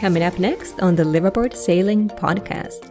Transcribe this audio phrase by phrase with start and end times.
[0.00, 2.88] Coming up next on the Liveaboard Sailing Podcast.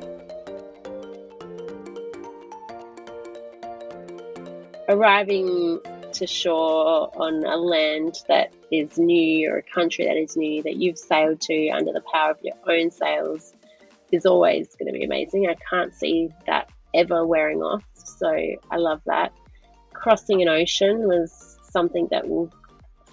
[4.87, 5.79] Arriving
[6.13, 10.75] to shore on a land that is new or a country that is new that
[10.75, 13.55] you've sailed to under the power of your own sails
[14.11, 15.47] is always going to be amazing.
[15.49, 17.83] I can't see that ever wearing off.
[17.95, 18.29] So
[18.69, 19.33] I love that.
[19.93, 22.51] Crossing an ocean was something that will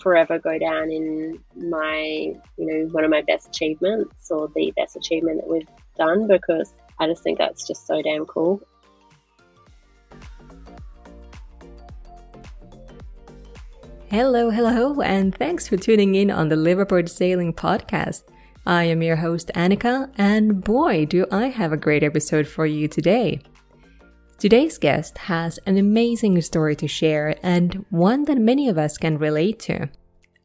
[0.01, 4.97] forever go down in my, you know, one of my best achievements or the best
[4.97, 8.61] achievement that we've done because I just think that's just so damn cool.
[14.09, 18.23] Hello, hello, and thanks for tuning in on the Liveaboard Sailing Podcast.
[18.65, 22.89] I am your host, Annika, and boy, do I have a great episode for you
[22.89, 23.41] today.
[24.39, 29.17] Today's guest has an amazing story to share and one that many of us can
[29.17, 29.89] relate to.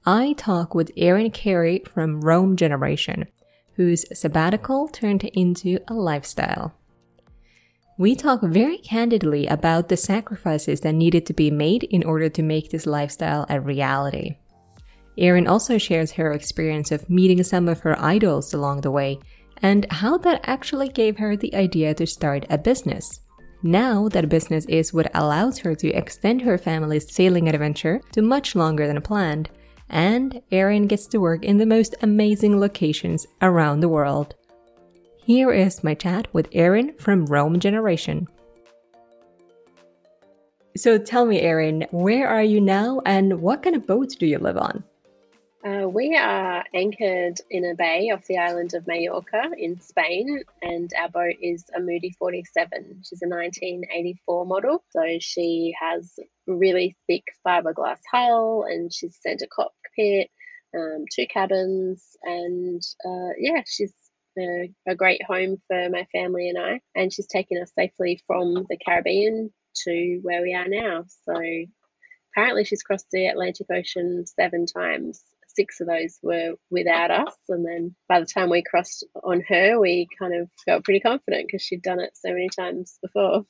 [0.06, 3.28] I talk with Erin Carey from Roam Generation,
[3.76, 6.74] whose sabbatical turned into a lifestyle.
[7.98, 12.42] We talk very candidly about the sacrifices that needed to be made in order to
[12.42, 14.38] make this lifestyle a reality.
[15.18, 19.20] Erin also shares her experience of meeting some of her idols along the way
[19.58, 23.20] and how that actually gave her the idea to start a business.
[23.64, 28.56] Now, that business is what allows her to extend her family's sailing adventure to much
[28.56, 29.50] longer than planned,
[29.90, 34.34] and Erin gets to work in the most amazing locations around the world.
[35.24, 38.28] Here is my chat with Erin from Roam Generation.
[40.76, 44.40] So tell me, Erin, where are you now and what kind of boats do you
[44.40, 44.84] live on?
[45.64, 50.92] Uh, we are anchored in a bay off the island of Mallorca in Spain, and
[51.00, 53.04] our boat is a Moody 47.
[53.08, 56.18] She's a 1984 model, so she has
[56.48, 60.32] really thick fiberglass hull and she's centre cockpit,
[60.76, 63.94] um, two cabins, and uh, yeah, she's
[64.40, 66.80] a, a great home for my family and I.
[66.96, 71.06] And she's taken us safely from the Caribbean to where we are now.
[71.24, 71.40] So
[72.34, 75.22] apparently, she's crossed the Atlantic Ocean seven times.
[75.56, 77.36] Six of those were without us.
[77.50, 81.48] And then by the time we crossed on her, we kind of felt pretty confident
[81.48, 83.46] because she'd done it so many times before.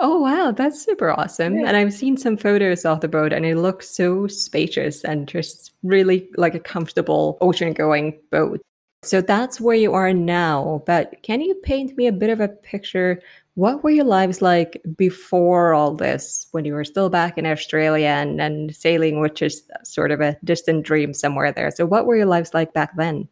[0.00, 0.50] Oh, wow.
[0.50, 1.58] That's super awesome.
[1.58, 1.68] Yeah.
[1.68, 5.72] And I've seen some photos of the boat and it looks so spacious and just
[5.82, 8.60] really like a comfortable ocean going boat.
[9.04, 10.82] So that's where you are now.
[10.86, 13.20] But can you paint me a bit of a picture?
[13.54, 18.08] What were your lives like before all this, when you were still back in Australia
[18.08, 21.70] and, and sailing, which is sort of a distant dream somewhere there?
[21.70, 23.28] So, what were your lives like back then?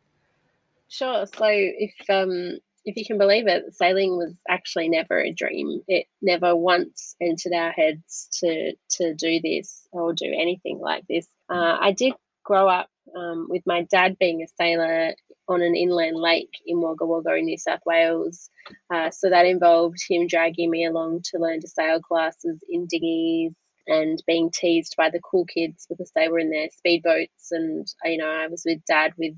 [0.89, 1.27] Sure.
[1.27, 5.81] So, if um, if you can believe it, sailing was actually never a dream.
[5.89, 11.27] It never once entered our heads to to do this or do anything like this.
[11.49, 12.13] Uh, I did
[12.45, 15.15] grow up um, with my dad being a sailor
[15.49, 18.49] on an inland lake in Wagga Wagga in New South Wales.
[18.93, 23.53] Uh, so that involved him dragging me along to learn to sail classes in dinghies
[23.87, 27.51] and being teased by the cool kids because they were in their speedboats.
[27.51, 29.35] And, you know, I was with dad with,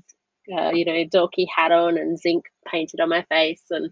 [0.55, 3.63] uh, you know, dorky hat on and zinc painted on my face.
[3.71, 3.91] And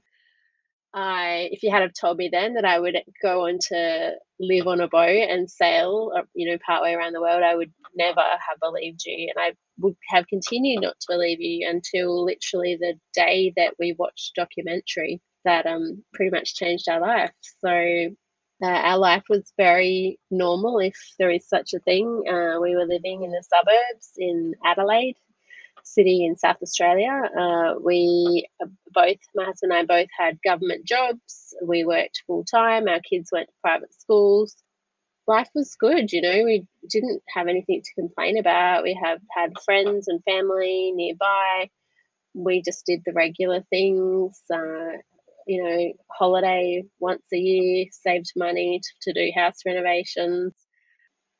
[0.93, 4.67] I, if you had have told me then that I would go on to live
[4.67, 8.21] on a boat and sail, uh, you know, partway around the world, I would never
[8.21, 9.31] have believed you.
[9.35, 13.95] And I would have continued not to believe you until literally the day that we
[13.97, 17.31] watched documentary that um pretty much changed our life.
[17.59, 17.69] So
[18.61, 22.23] uh, our life was very normal, if there is such a thing.
[22.29, 25.17] Uh, we were living in the suburbs in Adelaide
[25.83, 27.21] city in South Australia.
[27.39, 28.47] Uh, we
[28.91, 31.53] both, my husband and I both had government jobs.
[31.65, 32.87] We worked full time.
[32.87, 34.55] Our kids went to private schools
[35.27, 36.11] life was good.
[36.11, 38.83] You know, we didn't have anything to complain about.
[38.83, 41.69] We have had friends and family nearby.
[42.33, 44.41] We just did the regular things.
[44.53, 44.97] Uh,
[45.45, 50.53] you know, holiday once a year, saved money to, to do house renovations.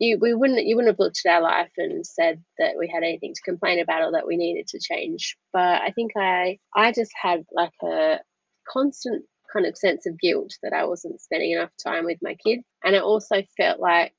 [0.04, 3.04] You, we wouldn't you wouldn't have looked at our life and said that we had
[3.04, 5.38] anything to complain about or that we needed to change.
[5.54, 8.20] But I think I I just had like a
[8.68, 12.64] constant kind of sense of guilt that I wasn't spending enough time with my kids.
[12.84, 14.14] And it also felt like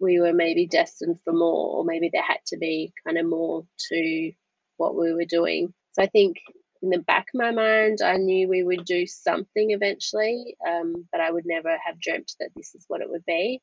[0.00, 3.64] we were maybe destined for more, or maybe there had to be kind of more
[3.90, 4.32] to
[4.76, 5.72] what we were doing.
[5.92, 6.38] So I think
[6.82, 11.20] in the back of my mind, I knew we would do something eventually, um, but
[11.20, 13.60] I would never have dreamt that this is what it would be.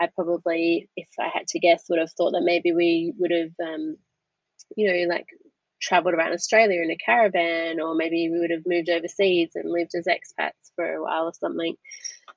[0.00, 3.52] I probably, if I had to guess, would have thought that maybe we would have,
[3.66, 3.96] um,
[4.76, 5.26] you know, like
[5.80, 9.92] traveled around Australia in a caravan, or maybe we would have moved overseas and lived
[9.96, 11.76] as expats for a while or something.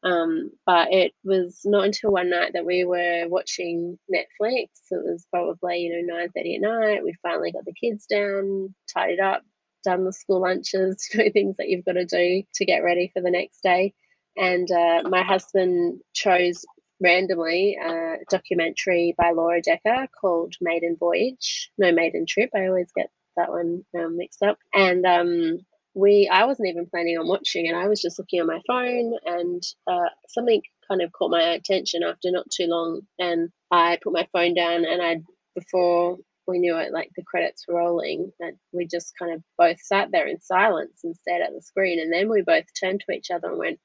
[0.04, 4.68] Um, but it was not until one night that we were watching Netflix.
[4.92, 7.04] It was probably you know nine thirty at night.
[7.04, 9.44] We finally got the kids down, tidied up,
[9.84, 13.22] done the school lunches, know things that you've got to do to get ready for
[13.22, 13.94] the next day.
[14.38, 16.64] And uh, my husband chose
[17.02, 21.72] randomly a documentary by Laura Dekker called Maiden Voyage.
[21.78, 22.50] No, Maiden Trip.
[22.56, 24.58] I always get that one um, mixed up.
[24.74, 25.60] And um,
[25.94, 29.14] we, I wasn't even planning on watching and I was just looking on my phone,
[29.26, 33.02] and uh, something kind of caught my attention after not too long.
[33.20, 35.22] And I put my phone down, and I
[35.56, 36.18] before
[36.48, 40.10] we knew it, like the credits were rolling, and we just kind of both sat
[40.12, 42.00] there in silence and stared at the screen.
[42.00, 43.80] And then we both turned to each other and went,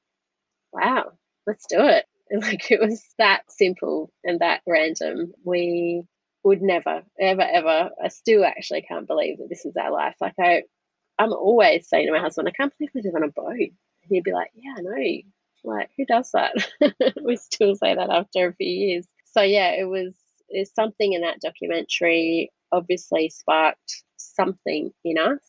[0.71, 1.13] "Wow,
[1.47, 2.05] let's do it!"
[2.41, 5.33] Like it was that simple and that random.
[5.43, 6.03] We
[6.43, 7.91] would never, ever, ever.
[8.03, 10.15] I still actually can't believe that this is our life.
[10.19, 10.63] Like I,
[11.19, 13.51] I'm always saying to my husband, I can't believe we live on a boat.
[13.51, 13.71] And
[14.09, 15.21] he'd be like, Yeah, I know.
[15.63, 16.53] Like who does that?
[17.23, 19.05] we still say that after a few years.
[19.25, 20.15] So yeah, it was.
[20.49, 25.39] There's something in that documentary obviously sparked something in us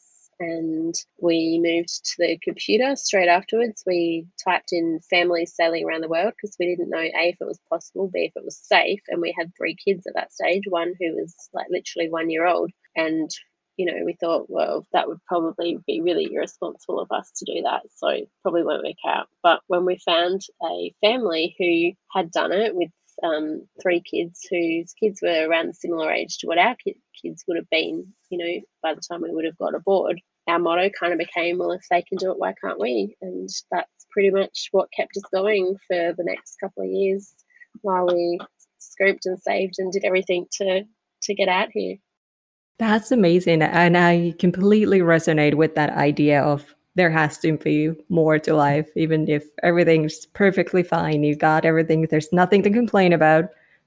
[0.40, 3.82] and we moved to the computer straight afterwards.
[3.86, 7.46] We typed in families sailing around the world because we didn't know A, if it
[7.46, 9.00] was possible, B, if it was safe.
[9.08, 12.46] And we had three kids at that stage, one who was like literally one year
[12.46, 12.70] old.
[12.96, 13.31] And,
[13.76, 17.62] you know, we thought, well, that would probably be really irresponsible of us to do
[17.62, 17.82] that.
[17.96, 19.28] So probably won't work out.
[19.42, 22.90] But when we found a family who had done it with
[23.22, 27.56] um, three kids whose kids were around a similar age to what our kids would
[27.56, 30.20] have been, you know, by the time we would have got aboard.
[30.46, 33.16] Our motto kind of became, well, if they can do it, why can't we?
[33.22, 37.33] And that's pretty much what kept us going for the next couple of years
[37.80, 38.38] while we
[38.80, 40.85] scoped and saved and did everything to
[41.23, 41.97] to get out here.
[42.78, 43.62] That's amazing.
[43.62, 48.88] And I completely resonate with that idea of there has to be more to life,
[48.96, 51.24] even if everything's perfectly fine.
[51.24, 53.46] You got everything, there's nothing to complain about,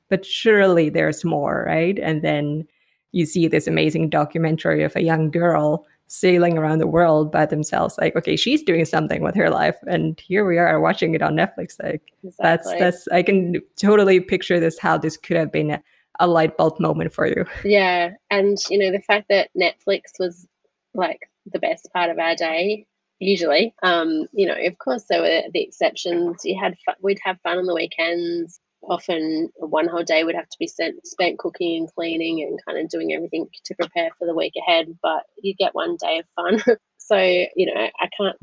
[0.10, 1.98] but surely there's more, right?
[2.00, 2.68] And then
[3.12, 7.98] you see this amazing documentary of a young girl sailing around the world by themselves
[7.98, 11.36] like okay she's doing something with her life and here we are watching it on
[11.36, 12.34] netflix like exactly.
[12.40, 15.84] that's that's i can totally picture this how this could have been a,
[16.22, 20.48] a light bulb moment for you yeah and you know the fact that netflix was
[20.94, 22.86] like the best part of our day
[23.20, 23.74] usually.
[23.84, 26.42] Um, you know, of course, there were the exceptions.
[26.44, 28.60] You had fun, we'd have fun on the weekends.
[28.84, 32.78] Often, one whole day would have to be spent, spent cooking and cleaning and kind
[32.78, 34.88] of doing everything to prepare for the week ahead.
[35.02, 36.78] But you get one day of fun.
[36.98, 38.38] so, you know, I can't.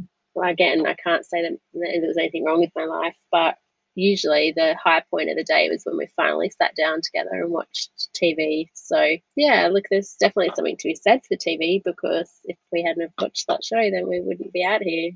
[0.45, 3.57] Again, I can't say that there was anything wrong with my life, but
[3.95, 7.51] usually the high point of the day was when we finally sat down together and
[7.51, 8.69] watched TV.
[8.75, 13.13] So yeah, look, there's definitely something to be said for TV because if we hadn't
[13.21, 15.13] watched that show, then we wouldn't be out here.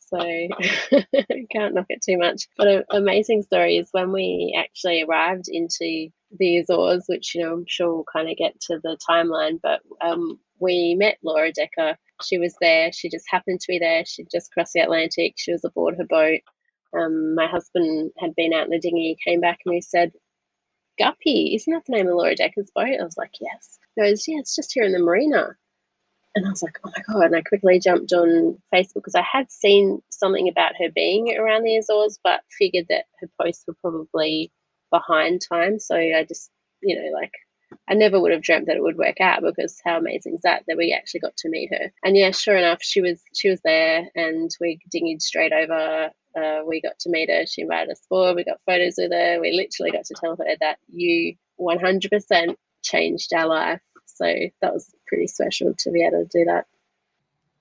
[0.00, 0.18] So
[1.52, 2.48] can't knock it too much.
[2.56, 6.08] But an amazing story is when we actually arrived into
[6.38, 9.60] the Azores, which you know I'm sure we'll kind of get to the timeline.
[9.62, 12.92] But um, we met Laura Dekker She was there.
[12.92, 14.04] She just happened to be there.
[14.04, 15.34] She'd just crossed the Atlantic.
[15.36, 16.40] She was aboard her boat.
[16.96, 19.16] Um, my husband had been out in the dinghy.
[19.16, 20.12] He came back and he said,
[20.98, 22.98] Guppy, isn't that the name of Laura Dekker's boat?
[23.00, 23.78] I was like, yes.
[23.94, 25.56] He goes, yeah, it's just here in the marina.
[26.34, 27.26] And I was like, oh my God.
[27.26, 31.64] And I quickly jumped on Facebook because I had seen something about her being around
[31.64, 34.52] the Azores, but figured that her posts were probably
[34.90, 35.78] behind time.
[35.78, 36.50] So I just,
[36.82, 37.32] you know, like
[37.88, 40.64] I never would have dreamt that it would work out because how amazing is that
[40.68, 41.92] that we actually got to meet her.
[42.02, 46.10] And yeah, sure enough, she was she was there, and we dinghied straight over.
[46.38, 47.46] Uh, we got to meet her.
[47.46, 48.34] She invited us for.
[48.34, 49.40] We got photos with her.
[49.40, 53.80] We literally got to tell her that you 100% changed our life.
[54.06, 54.24] So
[54.62, 56.66] that was pretty special to be able to do that.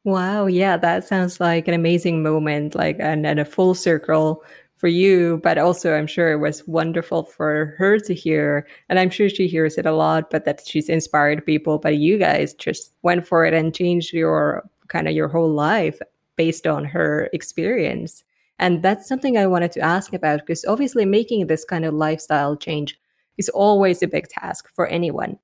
[0.04, 4.44] Wow, yeah, that sounds like an amazing moment, like and, and a full circle
[4.78, 8.68] for you, but also I'm sure it was wonderful for her to hear.
[8.90, 11.80] And I'm sure she hears it a lot, but that she's inspired people.
[11.80, 16.00] But you guys just went for it and changed your kind of your whole life
[16.36, 18.24] based on her experience.
[18.60, 22.56] And that's something I wanted to ask about because obviously making this kind of lifestyle
[22.56, 23.00] change
[23.38, 25.38] is always a big task for anyone.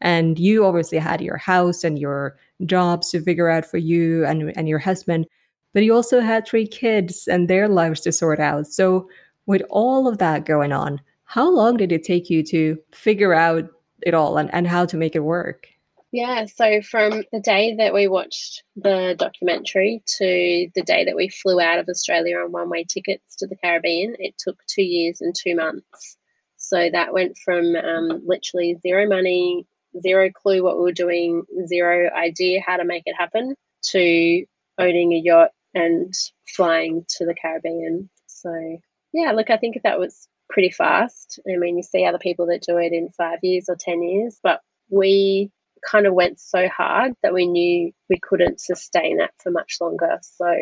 [0.00, 4.52] And you obviously had your house and your jobs to figure out for you and,
[4.56, 5.26] and your husband
[5.74, 8.68] but you also had three kids and their lives to sort out.
[8.68, 9.10] So,
[9.46, 13.68] with all of that going on, how long did it take you to figure out
[14.00, 15.68] it all and, and how to make it work?
[16.14, 21.28] Yeah, so from the day that we watched the documentary to the day that we
[21.28, 25.20] flew out of Australia on one way tickets to the Caribbean, it took two years
[25.20, 26.16] and two months.
[26.56, 29.66] So that went from um, literally zero money,
[30.00, 33.56] zero clue what we were doing, zero idea how to make it happen,
[33.90, 34.44] to
[34.78, 36.14] owning a yacht and
[36.46, 38.08] flying to the Caribbean.
[38.26, 38.78] So,
[39.12, 41.40] yeah, look, I think that was pretty fast.
[41.52, 44.38] I mean, you see other people that do it in five years or 10 years,
[44.44, 45.50] but we
[45.88, 50.18] kind of went so hard that we knew we couldn't sustain that for much longer.
[50.22, 50.54] So,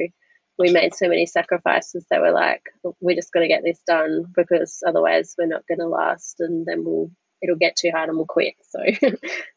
[0.59, 2.63] we made so many sacrifices that we're like,
[3.01, 6.67] we're just going to get this done because otherwise we're not going to last and
[6.67, 7.11] then we'll
[7.43, 8.55] it'll get too hard and we'll quit.
[8.69, 8.79] So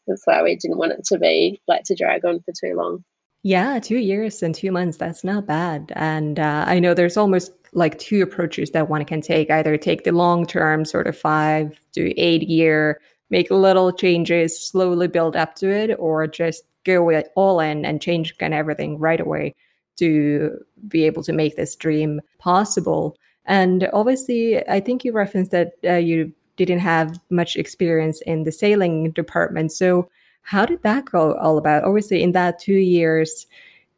[0.06, 3.04] that's why we didn't want it to be like to drag on for too long.
[3.42, 4.96] Yeah, two years and two months.
[4.96, 5.92] That's not bad.
[5.94, 10.02] And uh, I know there's almost like two approaches that one can take either take
[10.02, 15.54] the long term, sort of five to eight year, make little changes, slowly build up
[15.56, 19.54] to it, or just go all in and change kind of everything right away
[19.96, 23.16] to be able to make this dream possible.
[23.46, 28.52] And obviously, I think you referenced that uh, you didn't have much experience in the
[28.52, 29.72] sailing department.
[29.72, 30.08] So,
[30.42, 31.84] how did that go all about?
[31.84, 33.46] Obviously, in that two years,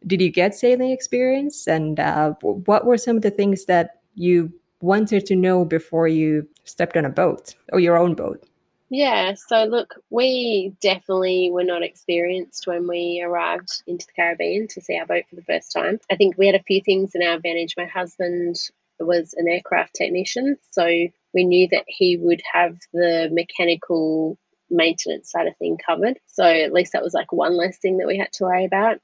[0.06, 1.66] did you get sailing experience?
[1.66, 6.48] And uh, what were some of the things that you wanted to know before you
[6.64, 8.47] stepped on a boat or your own boat?
[8.90, 14.80] Yeah, so look, we definitely were not experienced when we arrived into the Caribbean to
[14.80, 15.98] see our boat for the first time.
[16.10, 17.74] I think we had a few things in our advantage.
[17.76, 18.56] My husband
[18.98, 20.86] was an aircraft technician, so
[21.34, 24.38] we knew that he would have the mechanical
[24.70, 26.18] maintenance side of thing covered.
[26.26, 29.00] So at least that was like one less thing that we had to worry about.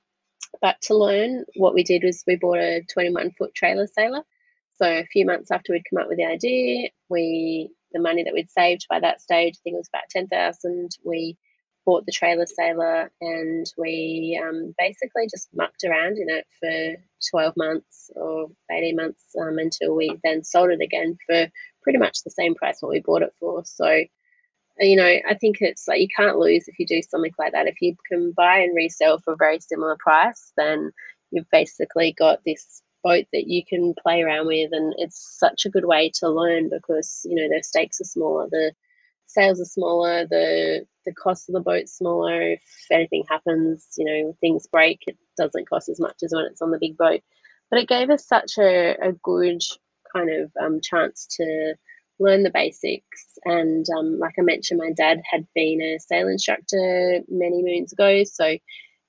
[0.62, 4.22] But to learn, what we did was we bought a 21 foot trailer sailor.
[4.76, 8.34] So a few months after we'd come up with the idea, we the money that
[8.34, 11.38] we'd saved by that stage, I think it was about 10,000, we
[11.86, 17.54] bought the trailer sailor and we um, basically just mucked around in it for 12
[17.56, 21.46] months or 18 months um, until we then sold it again for
[21.82, 23.62] pretty much the same price what we bought it for.
[23.64, 24.04] So
[24.80, 27.68] you know, I think it's like you can't lose if you do something like that.
[27.68, 30.90] If you can buy and resell for a very similar price, then
[31.30, 35.70] you've basically got this boat that you can play around with, and it's such a
[35.70, 38.72] good way to learn because you know the stakes are smaller, the
[39.26, 42.52] sails are smaller, the the cost of the boat's smaller.
[42.52, 46.62] If anything happens, you know things break, it doesn't cost as much as when it's
[46.62, 47.20] on the big boat.
[47.70, 49.62] But it gave us such a, a good
[50.14, 51.74] kind of um, chance to
[52.18, 53.24] learn the basics.
[53.44, 58.24] And um, like I mentioned, my dad had been a sail instructor many moons ago.
[58.24, 58.56] So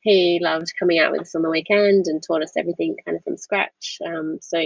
[0.06, 3.24] he loved coming out with us on the weekend and taught us everything kind of
[3.24, 3.98] from scratch.
[4.06, 4.64] Um, so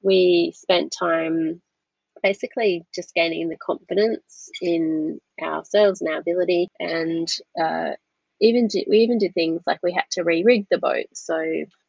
[0.00, 1.60] we spent time
[2.22, 6.68] basically just gaining the confidence in ourselves and our ability.
[6.78, 7.28] And
[7.60, 7.94] uh,
[8.40, 11.06] even we even did things like we had to re-rig the boat.
[11.14, 11.36] So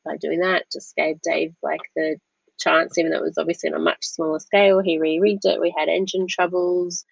[0.03, 2.17] by doing that, just gave Dave like the
[2.59, 4.79] chance, even though it was obviously on a much smaller scale.
[4.79, 5.61] He re-rigged it.
[5.61, 7.05] We had engine troubles.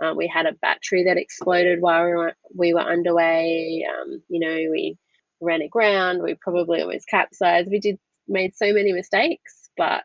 [0.00, 3.84] Um, we had a battery that exploded while we were, we were underway.
[3.90, 4.96] Um, you know, we
[5.42, 6.22] ran aground.
[6.22, 7.70] We probably almost capsized.
[7.70, 10.04] We did made so many mistakes, but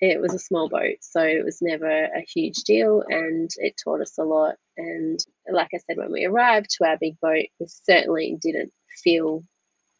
[0.00, 4.00] it was a small boat, so it was never a huge deal, and it taught
[4.00, 4.54] us a lot.
[4.76, 5.18] And
[5.50, 9.42] like I said, when we arrived to our big boat, we certainly didn't feel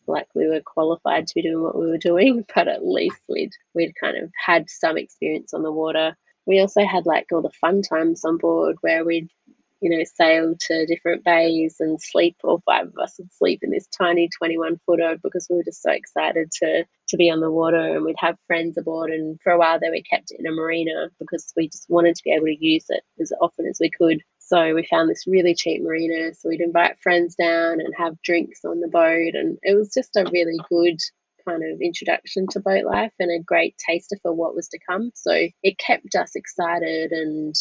[0.07, 3.53] like we were qualified to be doing what we were doing, but at least we'd
[3.75, 6.17] we'd kind of had some experience on the water.
[6.47, 9.29] We also had like all the fun times on board where we'd
[9.81, 12.37] you know, sail to different bays and sleep.
[12.43, 15.83] All five of us would sleep in this tiny 21 footer because we were just
[15.83, 17.97] so excited to to be on the water.
[17.97, 19.11] And we'd have friends aboard.
[19.11, 22.17] And for a while there, we kept it in a marina because we just wanted
[22.17, 24.23] to be able to use it as often as we could.
[24.39, 26.35] So we found this really cheap marina.
[26.35, 29.35] So we'd invite friends down and have drinks on the boat.
[29.35, 30.99] And it was just a really good
[31.47, 35.11] kind of introduction to boat life and a great taster for what was to come.
[35.15, 37.55] So it kept us excited and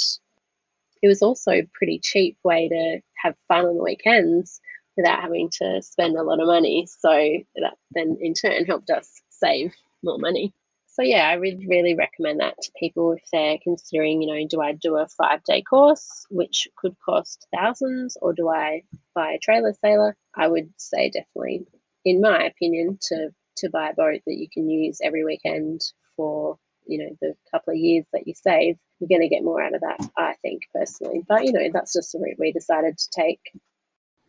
[1.02, 4.60] it was also a pretty cheap way to have fun on the weekends
[4.96, 6.88] without having to spend a lot of money.
[7.00, 9.74] So that then in turn helped us save
[10.04, 10.54] more money.
[10.88, 14.62] So yeah, I would really recommend that to people if they're considering, you know, do
[14.62, 18.82] I do a five day course, which could cost thousands, or do I
[19.14, 20.16] buy a trailer sailor?
[20.36, 21.68] I would say definitely,
[22.04, 25.82] in my opinion, to to buy a boat that you can use every weekend
[26.16, 29.62] for you know the couple of years that you save you're going to get more
[29.62, 32.98] out of that i think personally but you know that's just the route we decided
[32.98, 33.52] to take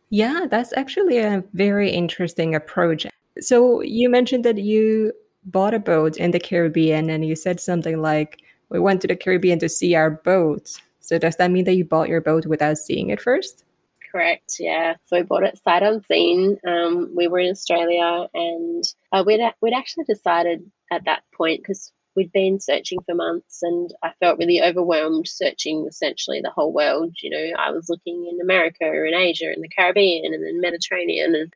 [0.09, 3.05] yeah that's actually a very interesting approach
[3.39, 5.13] so you mentioned that you
[5.45, 9.15] bought a boat in the caribbean and you said something like we went to the
[9.15, 12.77] caribbean to see our boat so does that mean that you bought your boat without
[12.77, 13.63] seeing it first
[14.11, 14.55] correct.
[14.59, 14.95] Yeah.
[15.05, 16.57] So we bought it sight unseen.
[16.67, 21.91] Um, we were in Australia, and uh, we'd we'd actually decided at that point because
[22.19, 27.15] we'd been searching for months and I felt really overwhelmed searching essentially the whole world.
[27.23, 31.33] You know, I was looking in America and Asia and the Caribbean and then Mediterranean
[31.33, 31.53] and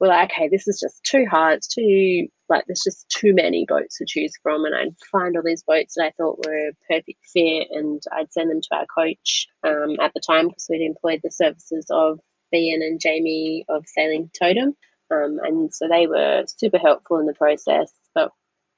[0.00, 1.58] we're like, okay, this is just too hard.
[1.58, 5.42] It's too like there's just too many boats to choose from and I'd find all
[5.44, 8.86] these boats that I thought were a perfect fit and I'd send them to our
[8.86, 12.20] coach um, at the time because we'd employed the services of
[12.54, 14.74] Ian and Jamie of Sailing Totem.
[15.12, 17.92] Um, and so they were super helpful in the process.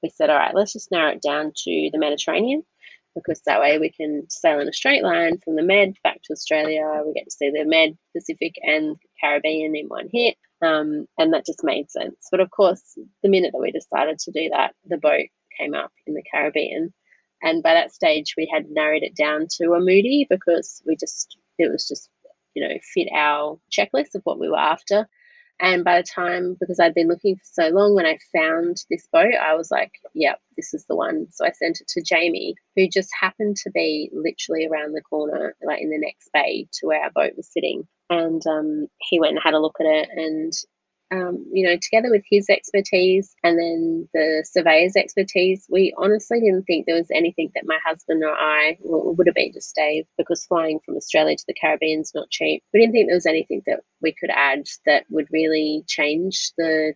[0.03, 2.65] We said, all right, let's just narrow it down to the Mediterranean
[3.15, 6.33] because that way we can sail in a straight line from the Med back to
[6.33, 7.03] Australia.
[7.05, 10.37] We get to see the Med, Pacific, and Caribbean in one hit.
[10.63, 12.29] Um, and that just made sense.
[12.31, 15.27] But of course, the minute that we decided to do that, the boat
[15.59, 16.95] came up in the Caribbean.
[17.43, 21.37] And by that stage, we had narrowed it down to a Moody because we just,
[21.59, 22.09] it was just,
[22.55, 25.09] you know, fit our checklist of what we were after.
[25.61, 29.07] And by the time, because I'd been looking for so long, when I found this
[29.13, 31.27] boat, I was like, yep, this is the one.
[31.31, 35.55] So I sent it to Jamie, who just happened to be literally around the corner,
[35.65, 37.87] like in the next bay to where our boat was sitting.
[38.11, 40.09] And um, he went and had a look at it.
[40.17, 40.53] And
[41.13, 46.65] um, you know, together with his expertise and then the surveyor's expertise, we honestly didn't
[46.65, 50.47] think there was anything that my husband or I would have been to stay because
[50.47, 52.63] flying from Australia to the Caribbean is not cheap.
[52.73, 56.95] We didn't think there was anything that we could add that would really change the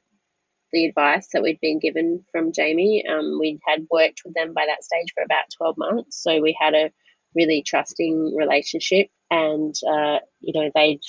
[0.72, 3.04] the advice that we'd been given from Jamie.
[3.06, 6.22] Um, we had worked with them by that stage for about 12 months.
[6.22, 6.90] So we had a
[7.36, 11.00] really trusting relationship and, uh, you know, they'd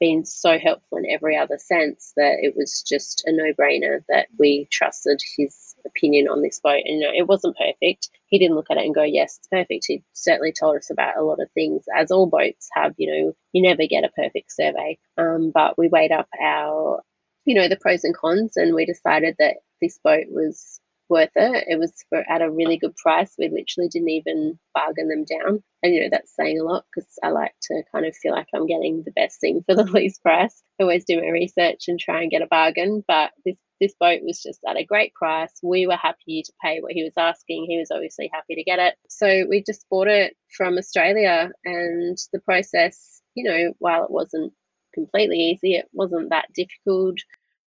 [0.00, 4.28] been so helpful in every other sense that it was just a no brainer that
[4.38, 6.82] we trusted his opinion on this boat.
[6.84, 8.08] And you know, it wasn't perfect.
[8.26, 9.84] He didn't look at it and go, yes, it's perfect.
[9.86, 12.94] He certainly told us about a lot of things, as all boats have.
[12.96, 14.98] You know, you never get a perfect survey.
[15.18, 17.02] Um, but we weighed up our,
[17.44, 20.80] you know, the pros and cons, and we decided that this boat was
[21.10, 21.64] worth it.
[21.68, 23.34] It was for at a really good price.
[23.38, 25.62] We literally didn't even bargain them down.
[25.82, 28.48] And you know, that's saying a lot because I like to kind of feel like
[28.54, 30.62] I'm getting the best thing for the least price.
[30.80, 33.04] I always do my research and try and get a bargain.
[33.06, 35.52] But this this boat was just at a great price.
[35.62, 37.64] We were happy to pay what he was asking.
[37.66, 38.94] He was obviously happy to get it.
[39.08, 44.52] So we just bought it from Australia and the process, you know, while it wasn't
[44.94, 47.16] completely easy, it wasn't that difficult.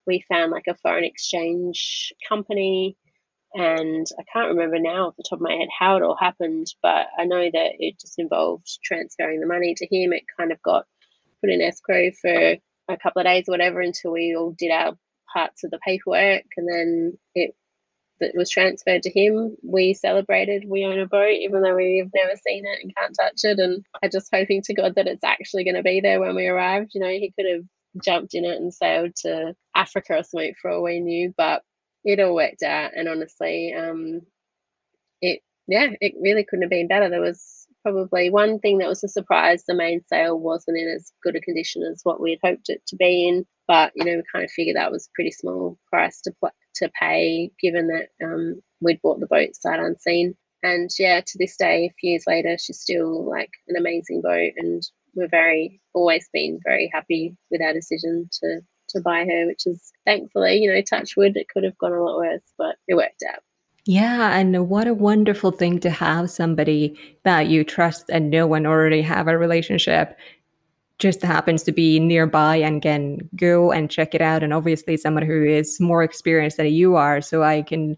[0.05, 2.95] We found like a foreign exchange company
[3.53, 6.67] and I can't remember now off the top of my head how it all happened,
[6.81, 10.13] but I know that it just involved transferring the money to him.
[10.13, 10.85] It kind of got
[11.41, 12.55] put in escrow for
[12.89, 14.93] a couple of days or whatever until we all did our
[15.33, 17.55] parts of the paperwork and then it
[18.19, 19.57] it was transferred to him.
[19.63, 20.63] We celebrated.
[20.67, 23.59] We own a boat, even though we've never seen it and can't touch it.
[23.59, 26.47] And I'm just hoping to God that it's actually going to be there when we
[26.47, 26.91] arrived.
[26.93, 27.63] You know, he could have
[28.03, 31.63] jumped in it and sailed to Africa or something for all we knew, but
[32.03, 32.91] it all worked out.
[32.95, 34.21] And honestly, um,
[35.21, 37.09] it yeah, it really couldn't have been better.
[37.09, 41.11] There was probably one thing that was a surprise: the main mainsail wasn't in as
[41.23, 43.45] good a condition as what we had hoped it to be in.
[43.67, 46.51] But you know, we kind of figured that was a pretty small price to pl-
[46.75, 50.35] to pay, given that um, we'd bought the boat sight unseen.
[50.63, 54.53] And yeah, to this day, a few years later, she's still like an amazing boat,
[54.57, 54.81] and
[55.15, 58.61] we're very always been very happy with our decision to
[58.93, 62.01] to buy her, which is thankfully, you know, touch wood, it could have gone a
[62.01, 63.39] lot worse, but it worked out.
[63.85, 68.65] Yeah, and what a wonderful thing to have somebody that you trust and know and
[68.65, 70.17] already have a relationship
[70.99, 74.41] just happens to be nearby and can go and check it out.
[74.41, 77.19] And obviously, someone who is more experienced than you are.
[77.19, 77.97] So I can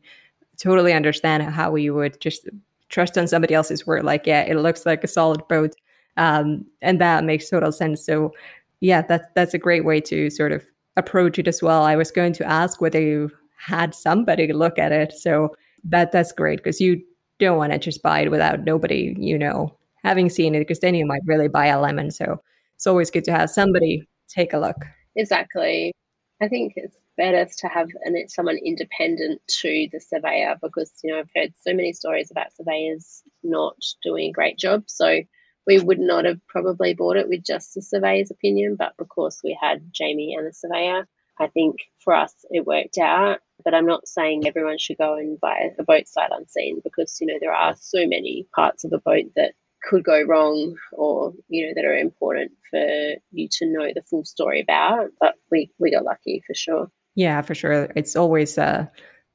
[0.57, 2.49] totally understand how you would just
[2.89, 4.05] trust on somebody else's word.
[4.05, 5.75] Like, yeah, it looks like a solid boat.
[6.17, 8.03] Um, and that makes total sense.
[8.03, 8.33] So,
[8.79, 10.63] yeah, that's that's a great way to sort of
[10.97, 11.83] approach it as well.
[11.83, 15.13] I was going to ask whether you had somebody look at it.
[15.13, 15.55] So
[15.85, 17.01] that that's great because you
[17.39, 20.95] don't want to just buy it without nobody, you know, having seen it because then
[20.95, 22.11] you might really buy a lemon.
[22.11, 22.41] So
[22.75, 24.77] it's always good to have somebody take a look.
[25.15, 25.93] Exactly.
[26.41, 31.19] I think it's better to have an, someone independent to the surveyor because you know
[31.19, 34.83] I've heard so many stories about surveyors not doing a great job.
[34.87, 35.21] So
[35.67, 39.57] we would not have probably bought it with just the surveyor's opinion, but because we
[39.59, 41.07] had Jamie and the surveyor,
[41.39, 43.39] I think for us it worked out.
[43.63, 47.27] But I'm not saying everyone should go and buy a boat sight unseen because you
[47.27, 49.53] know there are so many parts of a boat that
[49.85, 54.25] could go wrong or you know that are important for you to know the full
[54.25, 58.91] story about but we we got lucky for sure yeah for sure it's always a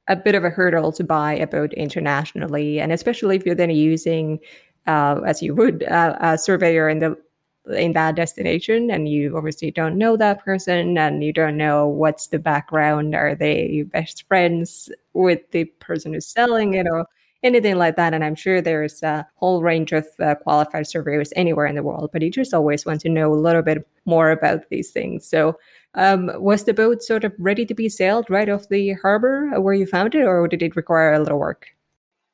[0.08, 3.70] a bit of a hurdle to buy a boat internationally and especially if you're then
[3.70, 4.40] using
[4.90, 7.16] uh, as you would uh, a surveyor in the
[7.68, 12.28] in that destination and you obviously don't know that person and you don't know what's
[12.28, 13.14] the background.
[13.14, 17.06] Are they best friends with the person who's selling it or
[17.42, 18.12] anything like that?
[18.14, 22.10] And i'm sure there's a whole range of uh, qualified surveyors anywhere in the world
[22.12, 25.28] but you just always want to know a little bit more about these things.
[25.28, 25.56] So
[25.94, 29.74] um, was the boat sort of ready to be sailed right off the harbor where
[29.74, 31.66] you found it or did it require a little work?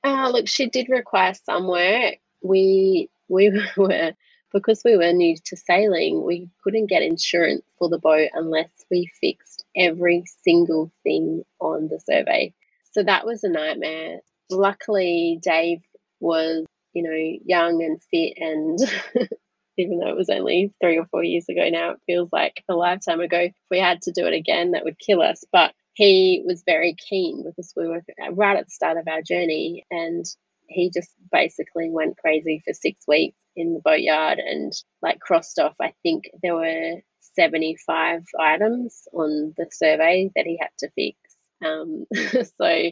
[0.04, 2.14] Uh, look she did require some work
[2.46, 4.12] we we were
[4.52, 9.10] because we were new to sailing, we couldn't get insurance for the boat unless we
[9.20, 12.54] fixed every single thing on the survey.
[12.92, 14.20] So that was a nightmare.
[14.50, 15.82] Luckily, Dave
[16.20, 18.78] was, you know, young and fit and
[19.76, 22.74] even though it was only three or four years ago now, it feels like a
[22.74, 23.40] lifetime ago.
[23.40, 25.44] If we had to do it again, that would kill us.
[25.52, 29.84] But he was very keen because we were right at the start of our journey
[29.90, 30.24] and
[30.68, 35.74] he just basically went crazy for six weeks in the boatyard and like crossed off.
[35.80, 37.00] I think there were
[37.34, 41.18] 75 items on the survey that he had to fix.
[41.64, 42.06] Um,
[42.58, 42.90] so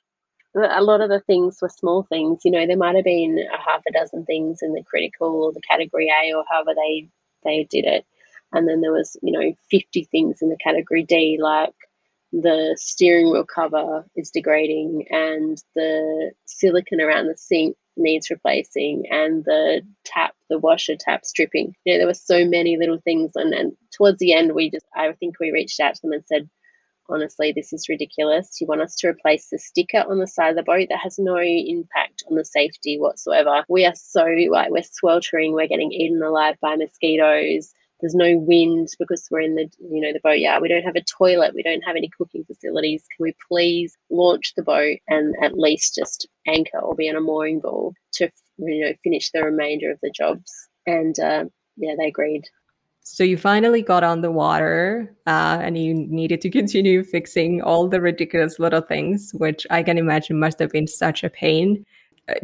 [0.54, 2.40] a lot of the things were small things.
[2.44, 5.52] You know, there might have been a half a dozen things in the critical or
[5.52, 7.08] the category A or however they
[7.42, 8.06] they did it,
[8.52, 11.74] and then there was you know 50 things in the category D like
[12.42, 19.44] the steering wheel cover is degrading and the silicon around the sink needs replacing and
[19.44, 21.74] the tap the washer tap stripping.
[21.84, 24.86] You know there were so many little things and, and towards the end we just
[24.96, 26.48] i think we reached out to them and said
[27.08, 28.60] honestly this is ridiculous.
[28.60, 31.18] You want us to replace the sticker on the side of the boat that has
[31.18, 33.64] no impact on the safety whatsoever.
[33.68, 35.52] We are so like we're sweltering.
[35.52, 37.72] We're getting eaten alive by mosquitoes
[38.04, 40.60] there's no wind because we're in the you know the boatyard.
[40.60, 41.54] We don't have a toilet.
[41.54, 43.02] We don't have any cooking facilities.
[43.16, 47.22] Can we please launch the boat and at least just anchor or be on a
[47.22, 50.52] mooring ball to you know finish the remainder of the jobs?
[50.86, 51.46] And uh,
[51.78, 52.44] yeah, they agreed.
[53.04, 57.88] So you finally got on the water, uh, and you needed to continue fixing all
[57.88, 61.86] the ridiculous little things, which I can imagine must have been such a pain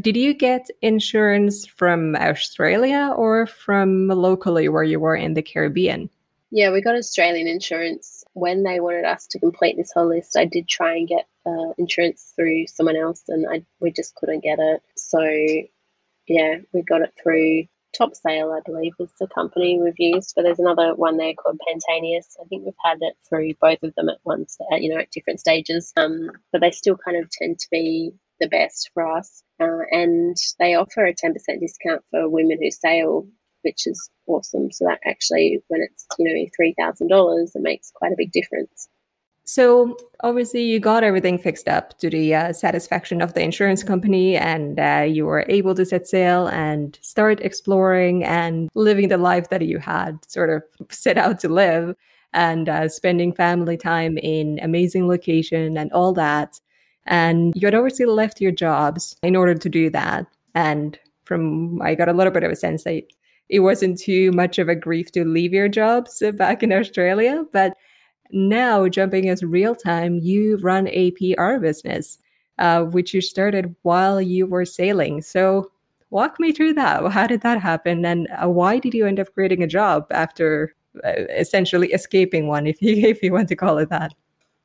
[0.00, 6.10] did you get insurance from Australia or from locally where you were in the Caribbean?
[6.50, 8.24] Yeah, we got Australian insurance.
[8.32, 11.72] When they wanted us to complete this whole list, I did try and get uh,
[11.78, 14.82] insurance through someone else, and I we just couldn't get it.
[14.96, 15.20] So,
[16.26, 17.64] yeah, we got it through
[17.96, 20.32] Topsail, I believe, is the company we've used.
[20.34, 22.36] But there's another one there called Pantaenius.
[22.40, 25.10] I think we've had it through both of them at once, at, you know, at
[25.10, 25.92] different stages.
[25.96, 29.42] Um, but they still kind of tend to be the best for us.
[29.60, 33.26] Uh, and they offer a 10% discount for women who sail,
[33.62, 34.72] which is awesome.
[34.72, 38.88] So that actually, when it's, you know, $3,000, it makes quite a big difference.
[39.44, 44.36] So obviously, you got everything fixed up to the uh, satisfaction of the insurance company,
[44.36, 49.48] and uh, you were able to set sail and start exploring and living the life
[49.48, 51.96] that you had sort of set out to live,
[52.32, 56.60] and uh, spending family time in amazing location and all that.
[57.06, 60.26] And you had obviously left your jobs in order to do that.
[60.54, 63.02] And from, I got a little bit of a sense that
[63.48, 67.44] it wasn't too much of a grief to leave your jobs back in Australia.
[67.52, 67.76] But
[68.30, 72.18] now, jumping as real time, you run a PR business,
[72.58, 75.20] uh, which you started while you were sailing.
[75.22, 75.72] So,
[76.10, 77.10] walk me through that.
[77.10, 78.04] How did that happen?
[78.04, 82.66] And uh, why did you end up creating a job after uh, essentially escaping one,
[82.66, 84.12] if you if you want to call it that.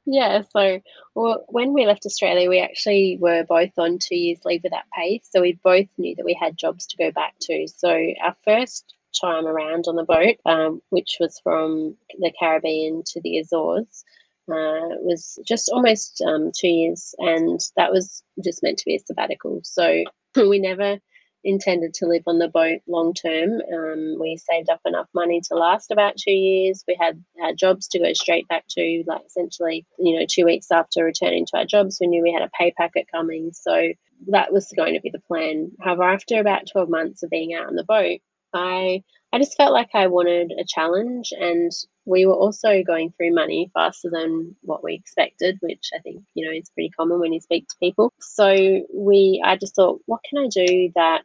[0.06, 0.82] Yeah, so
[1.15, 5.22] well, when we left Australia, we actually were both on two years leave without pay.
[5.24, 7.68] So we both knew that we had jobs to go back to.
[7.68, 7.89] So
[8.24, 13.39] our first time around on the boat, um, which was from the Caribbean to the
[13.39, 14.04] Azores,
[14.48, 19.00] uh, was just almost um, two years, and that was just meant to be a
[19.00, 19.62] sabbatical.
[19.63, 20.04] So
[20.36, 21.00] we never
[21.45, 23.62] intended to live on the boat long term.
[23.73, 26.84] Um, we saved up enough money to last about two years.
[26.88, 30.71] We had our jobs to go straight back to, like essentially, you know, two weeks
[30.71, 33.51] after returning to our jobs, we knew we had a pay packet coming.
[33.53, 33.93] So
[34.27, 35.71] that was going to be the plan.
[35.79, 38.19] However, after about 12 months of being out on the boat,
[38.53, 39.03] I
[39.34, 41.69] I just felt like I wanted a challenge, and
[42.05, 46.45] we were also going through money faster than what we expected, which I think you
[46.45, 48.13] know is pretty common when you speak to people.
[48.21, 51.23] So we, I just thought, what can I do that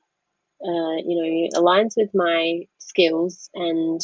[0.63, 4.01] uh, you know aligns with my skills and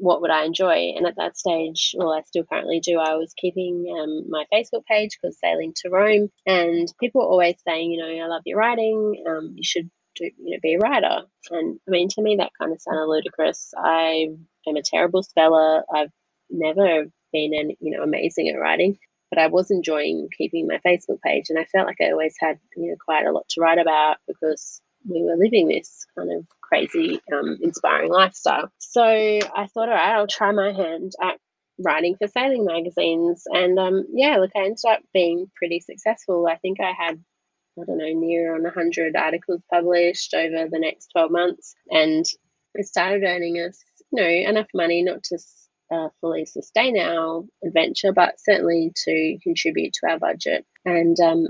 [0.00, 0.94] what would I enjoy?
[0.96, 2.98] And at that stage, well, I still currently do.
[2.98, 7.56] I was keeping um, my Facebook page because sailing to Roam, and people were always
[7.68, 9.22] saying, you know, I love your writing.
[9.28, 11.22] Um, you should to you know be a writer.
[11.50, 13.72] And I mean, to me, that kind of sounded ludicrous.
[13.76, 14.28] I
[14.66, 15.84] am a terrible speller.
[15.94, 16.12] I've
[16.48, 18.98] never been an you know amazing at writing,
[19.30, 22.58] but I was enjoying keeping my Facebook page, and I felt like I always had
[22.76, 26.46] you know quite a lot to write about because we were living this kind of
[26.60, 28.70] crazy, um, inspiring lifestyle.
[28.78, 31.38] So I thought, all right, I'll try my hand at
[31.78, 33.44] writing for sailing magazines.
[33.50, 36.46] And um, yeah, look, I ended up being pretty successful.
[36.46, 37.18] I think I had
[37.80, 41.74] I don't know, near on 100 articles published over the next 12 months.
[41.90, 42.26] And
[42.74, 43.82] it started earning us,
[44.12, 45.38] you know, enough money not to
[45.92, 50.66] uh, fully sustain our adventure, but certainly to contribute to our budget.
[50.84, 51.46] And um,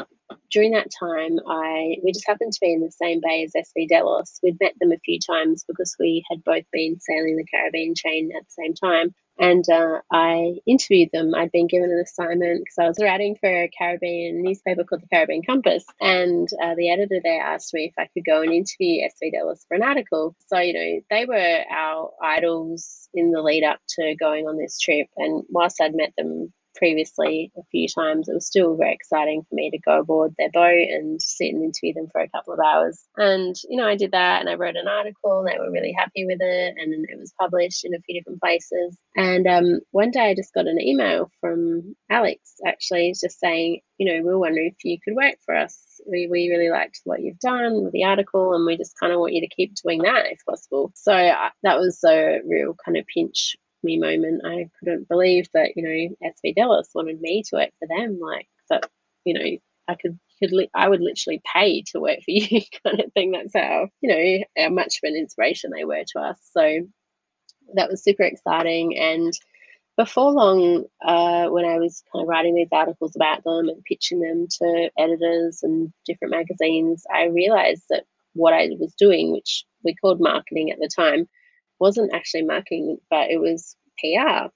[0.50, 3.88] during that time, I we just happened to be in the same bay as SV
[3.88, 4.40] Delos.
[4.42, 8.30] We'd met them a few times because we had both been sailing the Caribbean chain
[8.36, 9.14] at the same time.
[9.38, 11.34] And uh, I interviewed them.
[11.34, 15.08] I'd been given an assignment because I was writing for a Caribbean newspaper called the
[15.08, 15.84] Caribbean Compass.
[15.98, 19.64] And uh, the editor there asked me if I could go and interview SV Delos
[19.66, 20.36] for an article.
[20.48, 24.78] So, you know, they were our idols in the lead up to going on this
[24.78, 25.06] trip.
[25.16, 29.54] And whilst I'd met them previously a few times, it was still very exciting for
[29.54, 32.60] me to go aboard their boat and sit and interview them for a couple of
[32.60, 33.02] hours.
[33.16, 35.94] And, you know, I did that and I wrote an article and they were really
[35.96, 36.74] happy with it.
[36.78, 38.96] And it was published in a few different places.
[39.16, 44.06] And um, one day I just got an email from Alex, actually, just saying, you
[44.06, 46.00] know, we are wondering if you could work for us.
[46.10, 49.20] We, we really liked what you've done with the article and we just kind of
[49.20, 50.92] want you to keep doing that if possible.
[50.94, 54.42] So uh, that was a real kind of pinch me moment.
[54.44, 58.18] I couldn't believe that, you know, SV Delos wanted me to work for them.
[58.20, 58.88] Like that,
[59.24, 63.00] you know, I could could li- I would literally pay to work for you kind
[63.00, 63.32] of thing.
[63.32, 66.38] That's how, you know, how much of an inspiration they were to us.
[66.52, 66.80] So
[67.74, 68.98] that was super exciting.
[68.98, 69.32] And
[69.96, 74.20] before long, uh, when I was kind of writing these articles about them and pitching
[74.20, 79.94] them to editors and different magazines, I realized that what I was doing, which we
[79.94, 81.28] called marketing at the time,
[81.80, 84.48] wasn't actually marketing, but it was PR.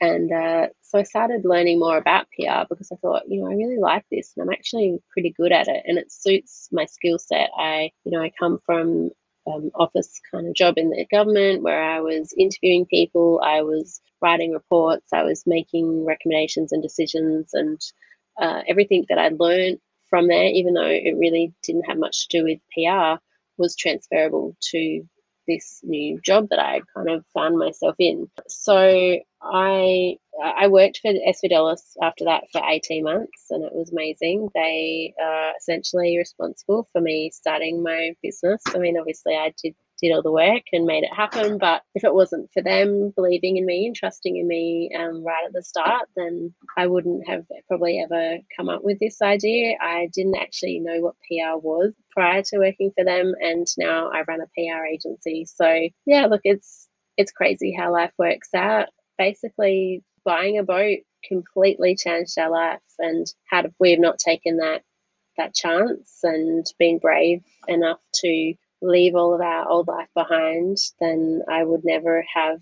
[0.00, 3.54] And uh, so I started learning more about PR because I thought, you know, I
[3.54, 7.18] really like this and I'm actually pretty good at it and it suits my skill
[7.18, 7.50] set.
[7.56, 9.10] I, you know, I come from
[9.46, 14.00] um, office kind of job in the government where I was interviewing people, I was
[14.22, 17.80] writing reports, I was making recommendations and decisions, and
[18.40, 19.78] uh, everything that I learned
[20.08, 23.20] from there, even though it really didn't have much to do with PR,
[23.58, 25.02] was transferable to
[25.50, 28.28] this new job that I kind of found myself in.
[28.48, 33.90] So I I worked for SV Delos after that for 18 months and it was
[33.92, 34.48] amazing.
[34.54, 38.62] They are essentially responsible for me starting my business.
[38.74, 41.58] I mean, obviously, I did did all the work and made it happen.
[41.58, 45.44] But if it wasn't for them believing in me and trusting in me um, right
[45.46, 49.76] at the start, then I wouldn't have probably ever come up with this idea.
[49.80, 54.22] I didn't actually know what PR was prior to working for them, and now I
[54.26, 55.44] run a PR agency.
[55.44, 58.88] So yeah, look, it's it's crazy how life works out.
[59.18, 64.82] Basically, buying a boat completely changed our life, and had we have not taken that
[65.36, 71.42] that chance and been brave enough to leave all of our old life behind, then
[71.48, 72.60] I would never have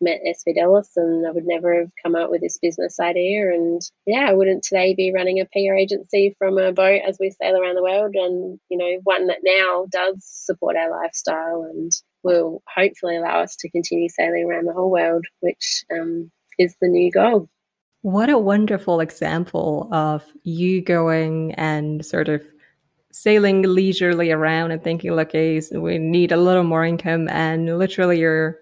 [0.00, 3.50] met SV Delos and I would never have come up with this business idea.
[3.50, 7.30] And yeah, I wouldn't today be running a PR agency from a boat as we
[7.30, 11.92] sail around the world and, you know, one that now does support our lifestyle and
[12.22, 16.88] will hopefully allow us to continue sailing around the whole world, which um, is the
[16.88, 17.48] new goal.
[18.02, 22.42] What a wonderful example of you going and sort of
[23.12, 28.20] sailing leisurely around and thinking, look, okay, we need a little more income, and literally
[28.20, 28.58] you're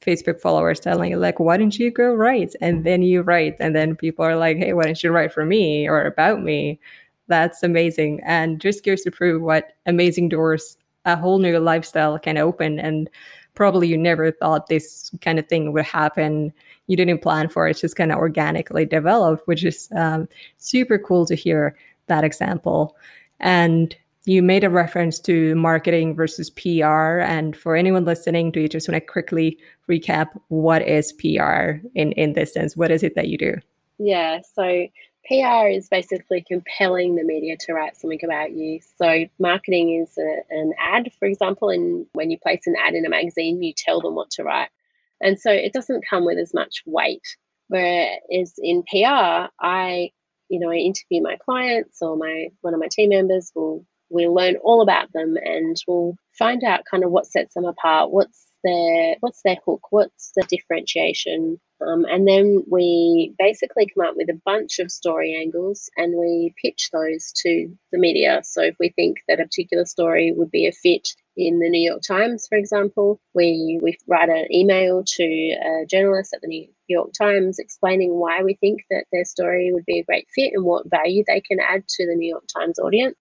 [0.00, 2.54] Facebook followers telling you like, why don't you go write?
[2.60, 5.44] And then you write, and then people are like, hey, why don't you write for
[5.44, 6.80] me or about me?
[7.28, 8.20] That's amazing.
[8.24, 12.78] And just goes to prove what amazing doors a whole new lifestyle can open.
[12.78, 13.08] And
[13.54, 16.52] probably you never thought this kind of thing would happen.
[16.86, 20.98] You didn't plan for it, it's just kind of organically developed, which is um, super
[20.98, 21.76] cool to hear
[22.06, 22.96] that example.
[23.40, 23.94] And
[24.26, 27.20] you made a reference to marketing versus PR.
[27.20, 32.12] And for anyone listening, do you just want to quickly recap what is PR in,
[32.12, 32.76] in this sense?
[32.76, 33.54] What is it that you do?
[33.98, 34.86] Yeah, so
[35.26, 38.80] PR is basically compelling the media to write something about you.
[38.98, 43.06] So marketing is a, an ad, for example, and when you place an ad in
[43.06, 44.70] a magazine, you tell them what to write.
[45.20, 47.36] And so it doesn't come with as much weight.
[47.68, 50.10] Whereas in PR, I,
[50.50, 54.34] you know, I interview my clients or my one of my team members will we'll
[54.34, 58.46] learn all about them and we'll find out kind of what sets them apart, what's
[58.64, 64.28] their what's their hook, what's the differentiation, um, and then we basically come up with
[64.28, 68.42] a bunch of story angles and we pitch those to the media.
[68.44, 71.08] So if we think that a particular story would be a fit
[71.40, 76.34] in the New York Times, for example, we we write an email to a journalist
[76.34, 80.04] at the New York Times explaining why we think that their story would be a
[80.04, 83.16] great fit and what value they can add to the New York Times audience.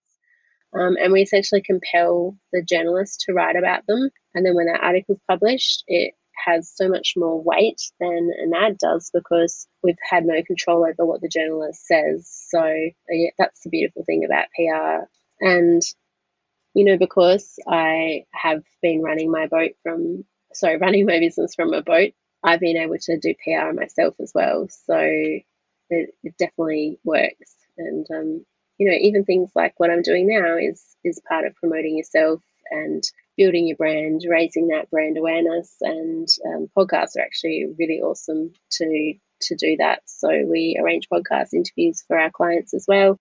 [0.74, 4.10] Um, and we essentially compel the journalist to write about them.
[4.36, 6.14] And then when that article is published, it
[6.46, 11.06] has so much more weight than an ad does because we've had no control over
[11.06, 12.28] what the journalist says.
[12.50, 12.64] So
[13.10, 15.06] yeah, that's the beautiful thing about PR.
[15.40, 15.82] And,
[16.74, 21.74] you know, because I have been running my boat from, sorry, running my business from
[21.74, 24.68] a boat, I've been able to do PR myself as well.
[24.70, 27.56] So it, it definitely works.
[27.78, 28.46] And um,
[28.78, 32.42] you know, even things like what I'm doing now is is part of promoting yourself
[32.72, 33.04] and
[33.36, 35.76] building your brand, raising that brand awareness.
[35.82, 40.02] And um, podcasts are actually really awesome to to do that.
[40.06, 43.20] So we arrange podcast interviews for our clients as well.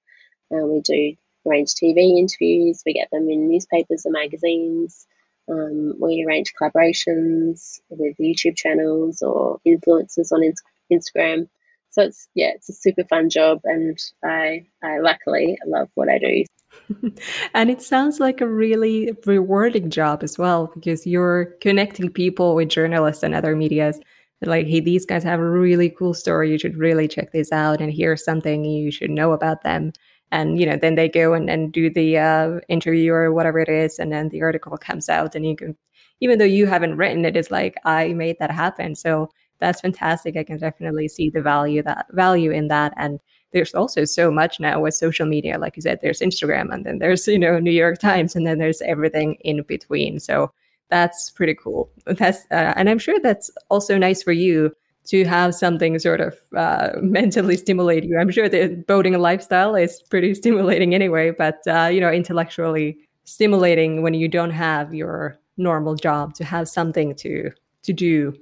[0.52, 1.14] Um, we do
[1.48, 2.82] arrange TV interviews.
[2.84, 5.06] We get them in newspapers and magazines.
[5.50, 10.52] Um, we arrange collaborations with YouTube channels or influencers on
[10.92, 11.48] Instagram.
[11.90, 16.18] So it's yeah, it's a super fun job, and I I luckily love what I
[16.18, 16.44] do.
[17.54, 22.68] and it sounds like a really rewarding job as well because you're connecting people with
[22.68, 23.98] journalists and other medias.
[24.42, 26.52] Like, hey, these guys have a really cool story.
[26.52, 29.92] You should really check this out, and here's something you should know about them.
[30.30, 33.68] And you know, then they go and, and do the uh, interview or whatever it
[33.68, 35.76] is, and then the article comes out, and you can,
[36.20, 38.94] even though you haven't written it, it's like I made that happen.
[38.94, 40.36] So that's fantastic.
[40.36, 42.92] I can definitely see the value that value in that.
[42.96, 43.20] And
[43.52, 45.58] there's also so much now with social media.
[45.58, 48.58] Like you said, there's Instagram and then there's, you know, New York Times and then
[48.58, 50.20] there's everything in between.
[50.20, 50.52] So
[50.90, 51.90] that's pretty cool.
[52.06, 54.72] That's uh, and I'm sure that's also nice for you
[55.08, 58.18] to have something sort of uh, mentally stimulate you.
[58.18, 64.02] I'm sure the boating lifestyle is pretty stimulating anyway, but uh, you know, intellectually stimulating
[64.02, 67.50] when you don't have your normal job to have something to
[67.82, 68.34] to do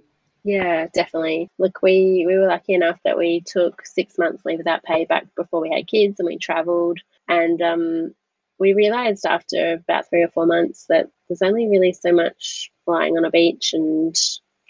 [0.47, 1.51] yeah, definitely.
[1.59, 5.27] Look, we, we were lucky enough that we took six months leave without pay back
[5.35, 7.01] before we had kids and we travelled.
[7.29, 8.15] And um,
[8.61, 13.17] we realised after about three or four months that there's only really so much lying
[13.17, 14.15] on a beach and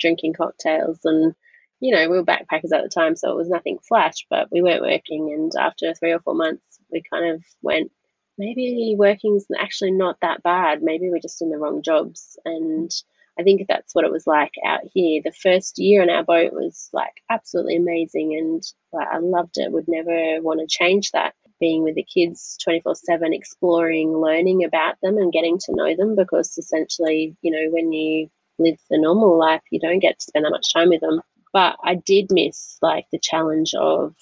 [0.01, 1.01] drinking cocktails.
[1.05, 1.35] And,
[1.81, 4.63] you know, we were backpackers at the time, so it was nothing flash, but we
[4.63, 5.33] weren't working.
[5.33, 7.91] And after three or four months, we kind of went,
[8.39, 10.83] maybe working's actually not that bad.
[10.83, 12.39] Maybe we're just in the wrong jobs.
[12.45, 12.91] And
[13.39, 15.21] I think that's what it was like out here.
[15.23, 18.63] The first year on our boat was like absolutely amazing and
[18.93, 19.73] like, I loved it.
[19.73, 21.35] Would never want to change that.
[21.59, 26.15] Being with the kids 24 7, exploring, learning about them and getting to know them
[26.15, 30.45] because essentially, you know, when you live the normal life, you don't get to spend
[30.45, 31.23] that much time with them.
[31.57, 34.15] But I did miss like the challenge of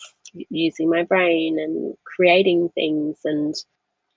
[0.51, 3.53] using my brain and creating things and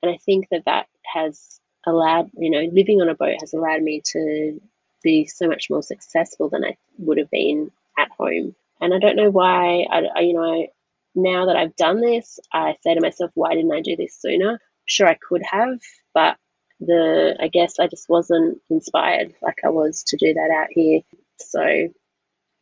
[0.04, 3.82] and I think that that has allowed you know living on a boat has allowed
[3.82, 4.62] me to
[5.02, 8.54] be so much more successful than I would have been at home.
[8.82, 10.68] And I don't know why, I, I, you know,
[11.16, 14.60] now that I've done this, I say to myself, why didn't I do this sooner?
[14.86, 15.80] Sure, I could have,
[16.14, 16.38] but
[16.80, 21.02] the I guess I just wasn't inspired like I was to do that out here.
[21.40, 21.90] So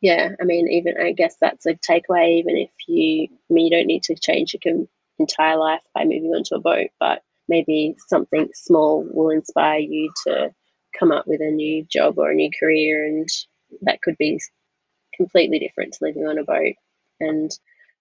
[0.06, 2.38] yeah, I mean, even I guess that's a takeaway.
[2.38, 4.86] Even if you, I mean, you don't need to change your
[5.18, 10.54] entire life by moving onto a boat, but maybe something small will inspire you to
[10.96, 13.28] come up with a new job or a new career, and
[13.82, 14.40] that could be
[15.16, 16.74] completely different to living on a boat.
[17.18, 17.50] And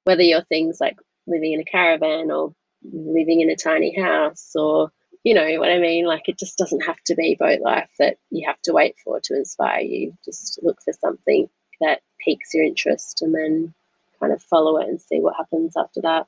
[0.04, 2.54] whether you're things like living in a caravan or
[2.84, 4.92] living in a tiny house or
[5.24, 6.06] you know what I mean?
[6.06, 9.20] Like it just doesn't have to be boat life that you have to wait for
[9.24, 10.14] to inspire you.
[10.24, 11.50] Just look for something
[11.82, 13.74] that piques your interest and then
[14.20, 16.28] kind of follow it and see what happens after that.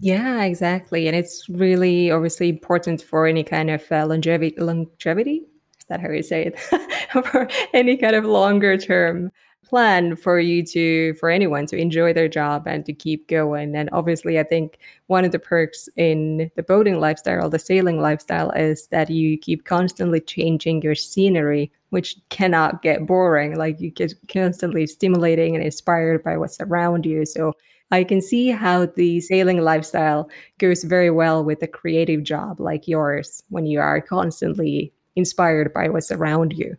[0.00, 1.06] Yeah, exactly.
[1.06, 4.54] And it's really obviously important for any kind of uh, longevity.
[4.58, 5.44] Longevity
[5.78, 6.58] is that how you say it?
[7.26, 9.30] for any kind of longer term
[9.72, 13.74] plan for you to for anyone to enjoy their job and to keep going.
[13.74, 18.50] And obviously i think one of the perks in the boating lifestyle the sailing lifestyle
[18.50, 23.54] is that you keep constantly changing your scenery which cannot get boring.
[23.56, 27.26] Like you get constantly stimulating and inspired by what's around you.
[27.26, 27.52] So
[27.90, 32.88] I can see how the sailing lifestyle goes very well with a creative job like
[32.88, 36.78] yours when you are constantly inspired by what's around you.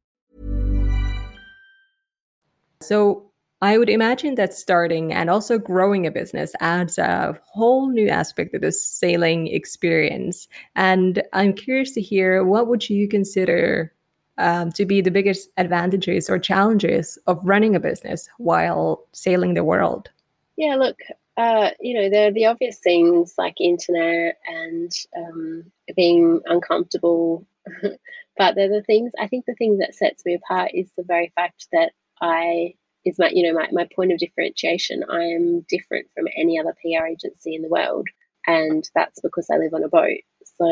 [2.81, 3.31] So,
[3.63, 8.53] I would imagine that starting and also growing a business adds a whole new aspect
[8.53, 10.47] to the sailing experience.
[10.75, 13.93] And I'm curious to hear what would you consider
[14.39, 19.63] um, to be the biggest advantages or challenges of running a business while sailing the
[19.63, 20.09] world?
[20.57, 20.97] Yeah, look,
[21.37, 27.45] uh, you know, the the obvious things like internet and um, being uncomfortable,
[28.37, 29.11] but they're the things.
[29.19, 31.91] I think the thing that sets me apart is the very fact that
[32.21, 35.03] I is my you know my, my point of differentiation.
[35.09, 38.07] I am different from any other PR agency in the world,
[38.47, 40.19] and that's because I live on a boat.
[40.57, 40.67] So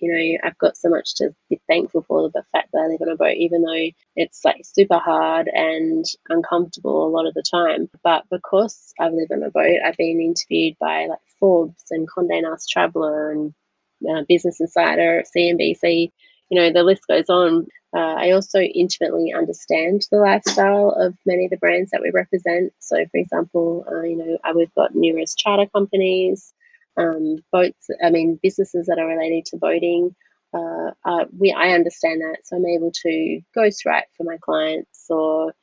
[0.00, 3.02] you know, I've got so much to be thankful for the fact that I live
[3.02, 7.42] on a boat, even though it's like super hard and uncomfortable a lot of the
[7.50, 7.88] time.
[8.04, 12.42] But because I live on a boat, I've been interviewed by like Forbes and Condé
[12.42, 13.54] Nast Traveler and
[14.08, 16.12] uh, Business Insider, CNBC.
[16.50, 17.66] You know, the list goes on.
[17.94, 22.72] Uh, I also intimately understand the lifestyle of many of the brands that we represent.
[22.78, 26.52] So, for example, uh, you know, uh, we've got numerous charter companies
[26.98, 30.14] um, boats, I mean, businesses that are related to boating.
[30.52, 35.54] Uh, uh, we, I understand that, so I'm able to ghostwrite for my clients or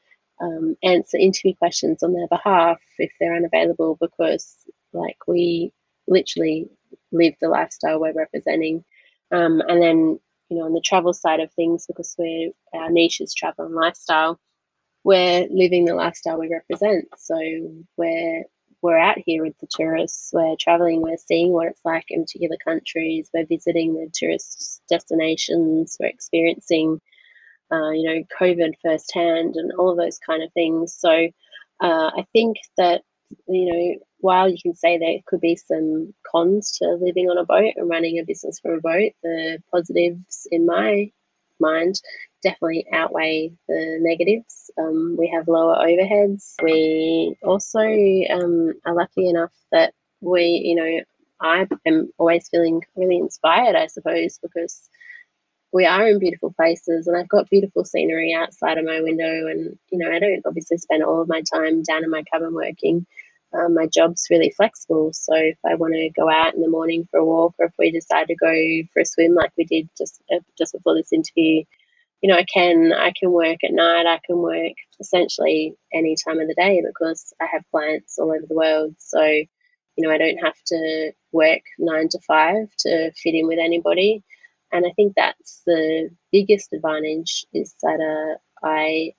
[0.41, 4.55] um, answer interview questions on their behalf if they're unavailable because,
[4.93, 5.71] like, we
[6.07, 6.69] literally
[7.11, 8.83] live the lifestyle we're representing.
[9.31, 10.19] Um, and then,
[10.49, 13.75] you know, on the travel side of things, because we're our niche is travel and
[13.75, 14.39] lifestyle,
[15.03, 17.05] we're living the lifestyle we represent.
[17.17, 17.35] So
[17.97, 18.43] we're
[18.81, 22.57] we're out here with the tourists, we're traveling, we're seeing what it's like in particular
[22.63, 27.01] countries, we're visiting the tourist destinations, we're experiencing,
[27.71, 30.93] uh, you know, COVID firsthand and all of those kind of things.
[30.93, 31.09] So
[31.81, 33.01] uh, I think that,
[33.47, 37.45] you know, while you can say there could be some cons to living on a
[37.45, 41.11] boat and running a business from a boat, the positives in my
[41.59, 41.95] mind
[42.43, 44.69] definitely outweigh the negatives.
[44.77, 46.53] Um, we have lower overheads.
[46.61, 51.01] We also um, are lucky enough that we, you know,
[51.41, 54.89] I am always feeling really inspired, I suppose, because
[55.75, 59.47] we are in beautiful places and I've got beautiful scenery outside of my window.
[59.47, 62.53] And, you know, I don't obviously spend all of my time down in my cabin
[62.53, 63.05] working.
[63.53, 65.11] Um, my job's really flexible.
[65.11, 67.73] So if I want to go out in the morning for a walk or if
[67.77, 68.53] we decide to go
[68.93, 71.65] for a swim like we did just, uh, just before this interview,
[72.21, 74.05] you know, I can I can work at night.
[74.07, 78.45] I can work essentially any time of the day because I have clients all over
[78.47, 78.95] the world.
[78.99, 79.45] So, you
[79.97, 84.23] know, I don't have to work nine to five to fit in with anybody.
[84.75, 89.13] And I think that's the biggest advantage is that uh, I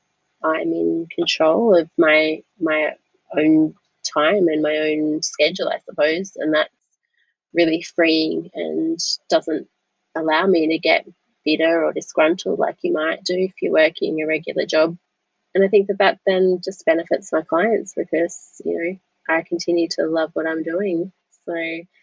[0.44, 2.92] I'm in control of my my
[3.34, 6.68] own time and my own schedule, I suppose, and that's
[7.54, 8.98] really freeing and
[9.30, 9.66] doesn't
[10.14, 11.09] allow me to get
[11.42, 14.98] bitter or disgruntled like you might do if you're working a regular job.
[15.54, 19.88] And I think that that then just benefits my clients because, you know, I continue
[19.92, 21.12] to love what I'm doing.
[21.46, 21.54] So,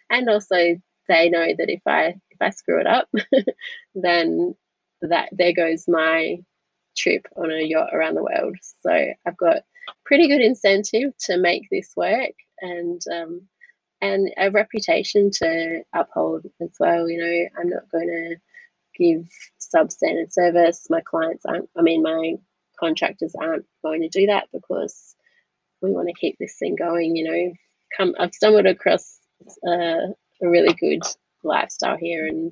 [0.10, 3.10] and also they know that if I I screw it up,
[3.96, 4.56] then
[5.02, 6.38] that there goes my
[6.96, 8.56] trip on a yacht around the world.
[8.82, 8.92] So
[9.26, 9.64] I've got
[10.06, 13.42] pretty good incentive to make this work and um,
[14.02, 17.10] and a reputation to uphold as well.
[17.10, 18.36] You know, I'm not going to
[18.98, 19.28] give
[19.60, 20.88] substandard service.
[20.90, 21.70] My clients aren't.
[21.78, 22.36] I mean, my
[22.80, 25.16] contractors aren't going to do that because
[25.82, 27.16] we want to keep this thing going.
[27.16, 27.54] You know,
[27.98, 28.16] come.
[28.20, 29.20] I've stumbled across
[29.68, 31.04] uh, a really good
[31.44, 32.52] lifestyle here, and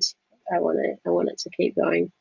[0.54, 1.08] I want to.
[1.08, 2.12] I want it to keep going.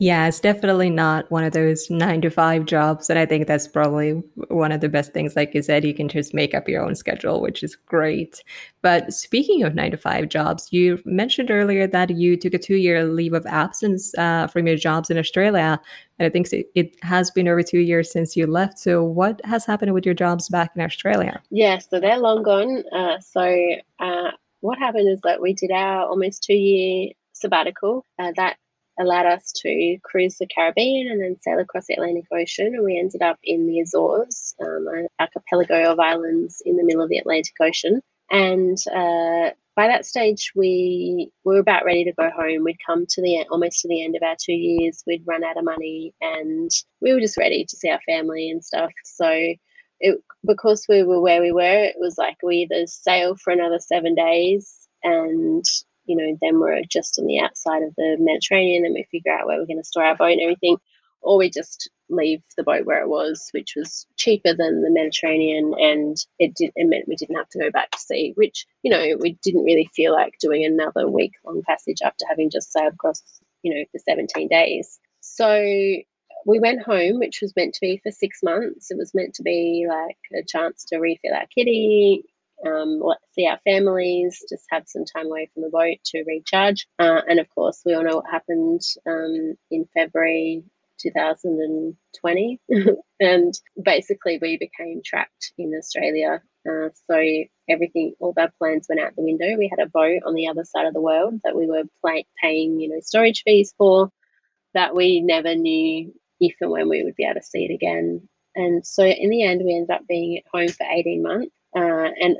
[0.00, 3.10] Yeah, it's definitely not one of those nine to five jobs.
[3.10, 4.12] And I think that's probably
[4.46, 5.34] one of the best things.
[5.34, 8.44] Like you said, you can just make up your own schedule, which is great.
[8.80, 12.76] But speaking of nine to five jobs, you mentioned earlier that you took a two
[12.76, 15.80] year leave of absence uh, from your jobs in Australia.
[16.20, 18.78] And I think it has been over two years since you left.
[18.78, 21.42] So, what has happened with your jobs back in Australia?
[21.50, 22.84] Yeah, so they're long gone.
[22.92, 23.42] Uh, so,
[23.98, 24.30] uh,
[24.60, 28.04] what happened is that we did our almost two year sabbatical.
[28.18, 28.56] Uh, that
[29.00, 32.74] allowed us to cruise the Caribbean and then sail across the Atlantic Ocean.
[32.74, 37.02] And we ended up in the Azores, um, an archipelago of islands in the middle
[37.02, 38.00] of the Atlantic Ocean.
[38.30, 42.64] And uh, by that stage, we, we were about ready to go home.
[42.64, 45.02] We'd come to the almost to the end of our two years.
[45.06, 48.62] We'd run out of money, and we were just ready to see our family and
[48.62, 48.90] stuff.
[49.04, 49.54] So,
[50.00, 53.78] it, because we were where we were, it was like we either sail for another
[53.78, 55.64] seven days and
[56.08, 59.46] you know, then we're just on the outside of the Mediterranean and we figure out
[59.46, 60.78] where we're going to store our boat and everything.
[61.20, 65.74] Or we just leave the boat where it was, which was cheaper than the Mediterranean,
[65.76, 68.32] and it did it meant we didn't have to go back to sea.
[68.36, 72.50] Which you know we didn't really feel like doing another week long passage after having
[72.50, 73.20] just sailed across
[73.62, 75.00] you know for 17 days.
[75.20, 75.60] So
[76.46, 78.90] we went home, which was meant to be for six months.
[78.90, 82.24] It was meant to be like a chance to refill our kitty,
[82.66, 83.00] um,
[83.32, 86.86] see our families, just have some time away from the boat to recharge.
[86.98, 90.64] Uh, and of course, we all know what happened um, in February
[91.00, 92.60] 2020.
[93.20, 96.42] and basically, we became trapped in Australia.
[96.68, 97.22] Uh, so
[97.68, 99.56] everything, all our plans went out the window.
[99.56, 102.26] We had a boat on the other side of the world that we were play,
[102.42, 104.10] paying, you know, storage fees for
[104.74, 108.28] that we never knew if and when we would be able to see it again.
[108.54, 111.54] And so in the end, we ended up being at home for 18 months.
[111.76, 112.36] Uh, and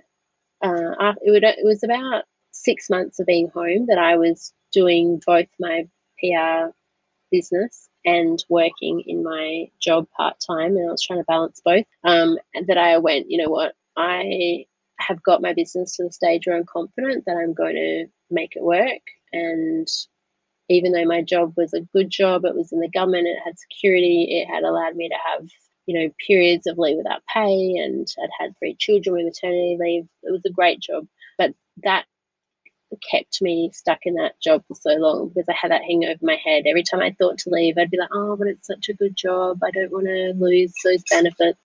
[0.63, 5.21] uh, it, would, it was about six months of being home that I was doing
[5.27, 5.87] both my
[6.19, 6.71] PR
[7.31, 11.85] business and working in my job part time, and I was trying to balance both.
[12.05, 14.65] Um, and that I went, you know what, I
[14.99, 18.57] have got my business to the stage where I'm confident that I'm going to make
[18.57, 19.03] it work.
[19.33, 19.87] And
[20.69, 23.59] even though my job was a good job, it was in the government, it had
[23.59, 25.49] security, it had allowed me to have
[25.89, 30.07] you know, periods of leave without pay and I'd had three children with maternity leave.
[30.23, 31.07] It was a great job.
[31.39, 32.05] But that
[33.11, 36.19] kept me stuck in that job for so long because I had that hang over
[36.21, 36.65] my head.
[36.67, 39.17] Every time I thought to leave, I'd be like, oh, but it's such a good
[39.17, 39.61] job.
[39.65, 41.59] I don't want to lose those benefits.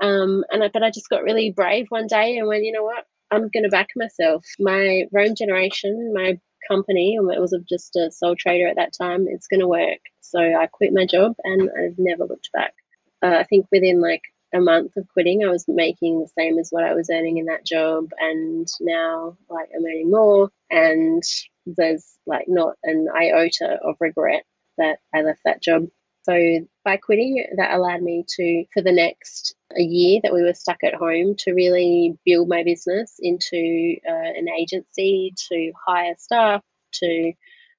[0.00, 2.82] Um, and I, but I just got really brave one day and went, you know
[2.84, 3.06] what?
[3.30, 4.44] I'm going to back myself.
[4.58, 9.48] My Roam Generation, my company, it was just a sole trader at that time, it's
[9.48, 10.00] going to work.
[10.20, 12.74] So I quit my job and I've never looked back
[13.22, 14.22] uh, I think within like
[14.54, 17.46] a month of quitting, I was making the same as what I was earning in
[17.46, 21.22] that job, and now like I'm earning more, and
[21.66, 24.44] there's like not an iota of regret
[24.78, 25.86] that I left that job.
[26.28, 30.52] So by quitting, that allowed me to, for the next a year that we were
[30.52, 36.62] stuck at home, to really build my business into uh, an agency, to hire staff,
[36.94, 37.32] to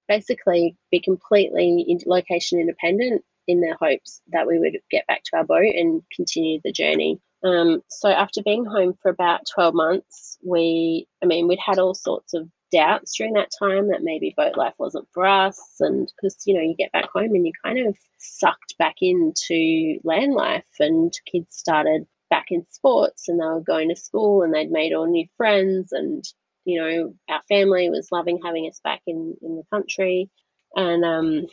[0.08, 5.44] basically be completely location independent in the hopes that we would get back to our
[5.44, 7.20] boat and continue the journey.
[7.44, 11.94] Um, so after being home for about 12 months, we, I mean, we'd had all
[11.94, 15.60] sorts of doubts during that time that maybe boat life wasn't for us.
[15.80, 20.00] And because, you know, you get back home and you kind of sucked back into
[20.04, 24.54] land life and kids started back in sports and they were going to school and
[24.54, 26.24] they'd made all new friends and,
[26.66, 30.30] you know, our family was loving having us back in, in the country.
[30.76, 31.48] And um,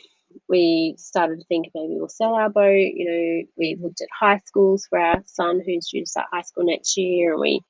[0.49, 2.91] we started to think maybe we'll sell our boat.
[2.93, 6.41] You know, we looked at high schools for our son who's due to start high
[6.41, 7.61] school next year, and we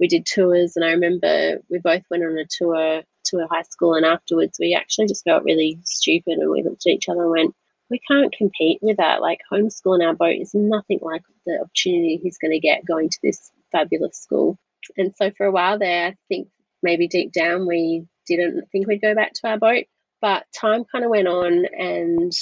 [0.00, 0.76] we did tours.
[0.76, 4.58] And I remember we both went on a tour to a high school, and afterwards
[4.60, 7.54] we actually just felt really stupid, and we looked at each other and went,
[7.90, 9.20] "We can't compete with that.
[9.20, 13.18] Like homeschooling our boat is nothing like the opportunity he's going to get going to
[13.22, 14.58] this fabulous school."
[14.96, 16.48] And so for a while there, I think
[16.82, 19.86] maybe deep down we didn't think we'd go back to our boat
[20.20, 22.32] but time kind of went on, and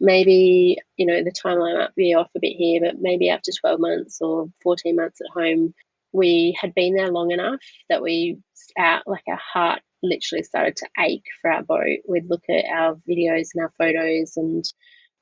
[0.00, 3.80] maybe, you know, the timeline might be off a bit here, but maybe after 12
[3.80, 5.74] months or 14 months at home,
[6.14, 7.60] we had been there long enough
[7.90, 8.38] that we
[8.78, 11.98] out like our heart literally started to ache for our boat.
[12.08, 14.64] We'd look at our videos and our photos, and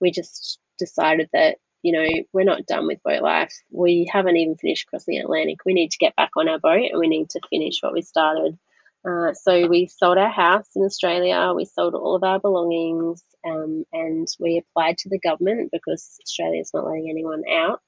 [0.01, 3.53] we just decided that you know we're not done with boat life.
[3.71, 5.65] We haven't even finished crossing the Atlantic.
[5.65, 8.03] We need to get back on our boat, and we need to finish what we
[8.03, 8.59] started.
[9.05, 11.53] Uh, so we sold our house in Australia.
[11.57, 16.61] We sold all of our belongings, um, and we applied to the government because Australia
[16.61, 17.81] is not letting anyone out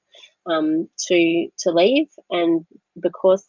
[0.47, 2.07] um, to to leave.
[2.31, 2.65] And
[2.99, 3.45] because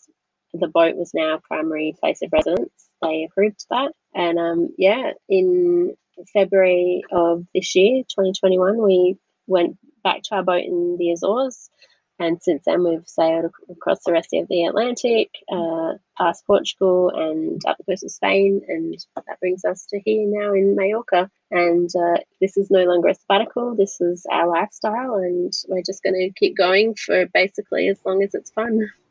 [0.52, 3.92] the boat was now primary place of residence, they approved that.
[4.14, 5.94] And um, yeah, in
[6.32, 11.70] February of this year, 2021, we went back to our boat in the Azores.
[12.18, 17.60] And since then, we've sailed across the rest of the Atlantic, uh, past Portugal, and
[17.66, 18.62] up the coast of Spain.
[18.68, 21.30] And that brings us to here now in Mallorca.
[21.50, 25.16] And uh, this is no longer a sabbatical, this is our lifestyle.
[25.16, 28.88] And we're just going to keep going for basically as long as it's fun.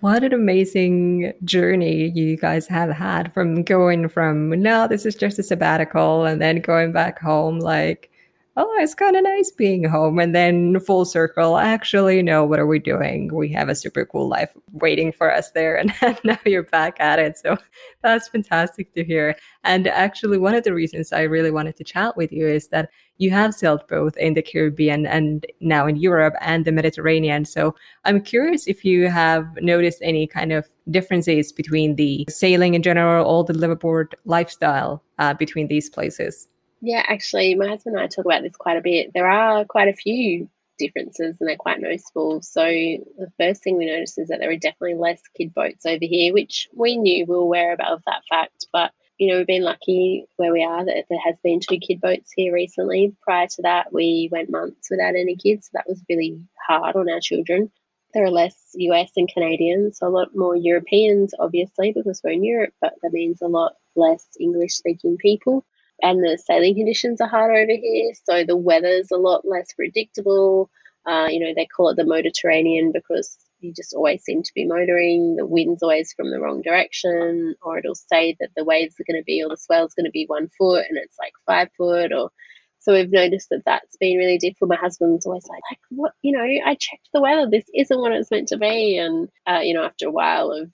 [0.00, 5.38] What an amazing journey you guys have had from going from, no, this is just
[5.38, 8.10] a sabbatical, and then going back home like,
[8.58, 10.18] oh, it's kind of nice being home.
[10.18, 13.32] And then full circle, actually, no, what are we doing?
[13.32, 15.76] We have a super cool life waiting for us there.
[15.76, 15.94] And
[16.24, 17.38] now you're back at it.
[17.38, 17.56] So
[18.02, 19.36] that's fantastic to hear.
[19.62, 22.90] And actually, one of the reasons I really wanted to chat with you is that
[23.18, 27.44] you have sailed both in the Caribbean and now in Europe and the Mediterranean.
[27.44, 32.82] So I'm curious if you have noticed any kind of differences between the sailing in
[32.82, 36.48] general or the liveaboard lifestyle uh, between these places.
[36.80, 39.12] Yeah, actually, my husband and I talk about this quite a bit.
[39.12, 40.48] There are quite a few
[40.78, 42.40] differences and they're quite noticeable.
[42.42, 45.98] So, the first thing we noticed is that there are definitely less kid boats over
[46.04, 48.66] here, which we knew we were aware of that fact.
[48.72, 52.00] But, you know, we've been lucky where we are that there has been two kid
[52.00, 53.16] boats here recently.
[53.22, 55.66] Prior to that, we went months without any kids.
[55.66, 57.72] So that was really hard on our children.
[58.14, 62.44] There are less US and Canadians, so a lot more Europeans, obviously, because we're in
[62.44, 65.64] Europe, but that means a lot less English speaking people
[66.02, 68.12] and the sailing conditions are harder over here.
[68.24, 70.70] So the weather's a lot less predictable.
[71.06, 74.66] Uh, you know, they call it the Mediterranean because you just always seem to be
[74.66, 75.36] motoring.
[75.36, 79.20] The wind's always from the wrong direction, or it'll say that the waves are going
[79.20, 82.12] to be, or the swell's going to be one foot and it's like five foot,
[82.12, 82.30] or
[82.78, 84.70] so we've noticed that that's been really difficult.
[84.70, 87.48] My husband's always like, like what, you know, I checked the weather.
[87.50, 88.96] This isn't what it's meant to be.
[88.98, 90.70] And, uh, you know, after a while of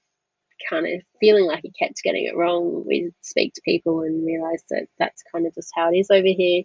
[0.68, 4.62] kind of feeling like he kept getting it wrong, we speak to people and realize
[4.70, 6.62] that that's kind of just how it is over here.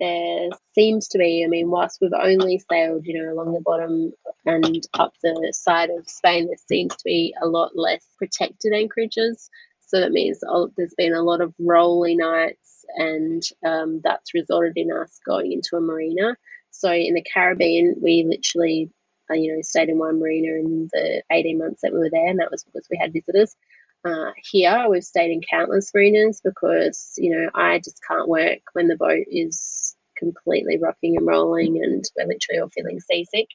[0.00, 4.12] There seems to be, I mean, whilst we've only sailed, you know, along the bottom
[4.44, 9.48] and up the side of Spain, there seems to be a lot less protected anchorages.
[9.86, 10.40] So that means
[10.76, 15.76] there's been a lot of rolly nights, and um, that's resulted in us going into
[15.76, 16.36] a marina.
[16.70, 18.90] So in the Caribbean, we literally
[19.30, 22.28] uh, you know, stayed in one marina in the 18 months that we were there,
[22.28, 23.56] and that was because we had visitors.
[24.04, 28.88] Uh, here, we've stayed in countless marinas because, you know, I just can't work when
[28.88, 33.48] the boat is completely rocking and rolling and we're literally all feeling seasick.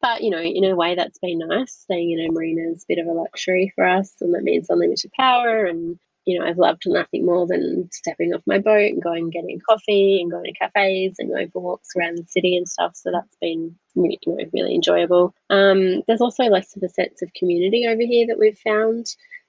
[0.00, 1.72] But, you know, in a way, that's been nice.
[1.72, 4.70] Staying in a marina is a bit of a luxury for us, and that means
[4.70, 9.02] unlimited power and you know, I've loved nothing more than stepping off my boat and
[9.02, 12.56] going and getting coffee and going to cafes and going for walks around the city
[12.56, 12.92] and stuff.
[12.94, 15.34] So that's been you know, really enjoyable.
[15.50, 19.06] Um, there's also less of a sense of community over here that we've found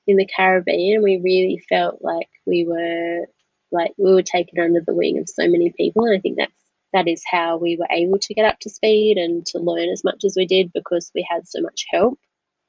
[0.08, 1.04] in the Caribbean.
[1.04, 3.26] We really felt like we were
[3.72, 6.54] like we were taken under the wing of so many people, and I think that's
[6.94, 10.04] that is how we were able to get up to speed and to learn as
[10.04, 12.20] much as we did because we had so much help.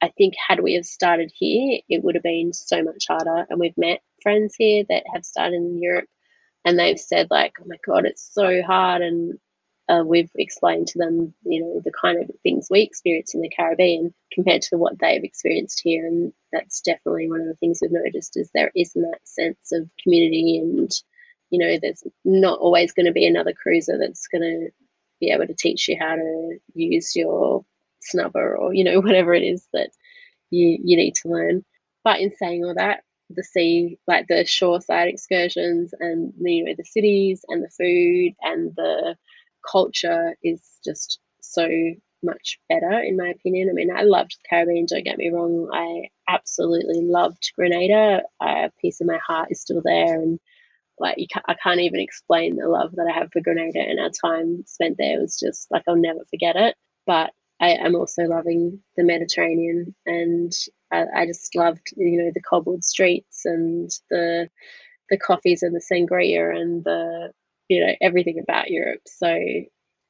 [0.05, 3.47] I think had we have started here, it would have been so much harder.
[3.49, 6.05] And we've met friends here that have started in Europe
[6.63, 9.01] and they've said like, oh my God, it's so hard.
[9.01, 9.39] And
[9.89, 13.49] uh, we've explained to them, you know, the kind of things we experience in the
[13.49, 16.05] Caribbean compared to what they've experienced here.
[16.05, 19.89] And that's definitely one of the things we've noticed is there isn't that sense of
[20.03, 20.91] community and,
[21.49, 24.69] you know, there's not always going to be another cruiser that's going to
[25.19, 27.65] be able to teach you how to use your
[28.13, 29.89] snubber or you know whatever it is that
[30.51, 31.63] you you need to learn.
[32.03, 36.85] But in saying all that the sea like the shoreside excursions and you know the
[36.85, 39.15] cities and the food and the
[39.69, 41.67] culture is just so
[42.23, 43.69] much better in my opinion.
[43.69, 45.69] I mean i loved the caribbean don't get me wrong.
[45.73, 48.23] I absolutely loved grenada.
[48.41, 50.39] A piece of my heart is still there and
[50.99, 53.99] like you can't, I can't even explain the love that I have for Grenada and
[53.99, 56.75] our time spent there was just like I'll never forget it.
[57.05, 60.51] But I am also loving the Mediterranean, and
[60.91, 64.49] I, I, just loved you know the cobbled streets and the
[65.09, 67.31] the coffees and the sangria and the
[67.69, 69.01] you know everything about Europe.
[69.07, 69.37] So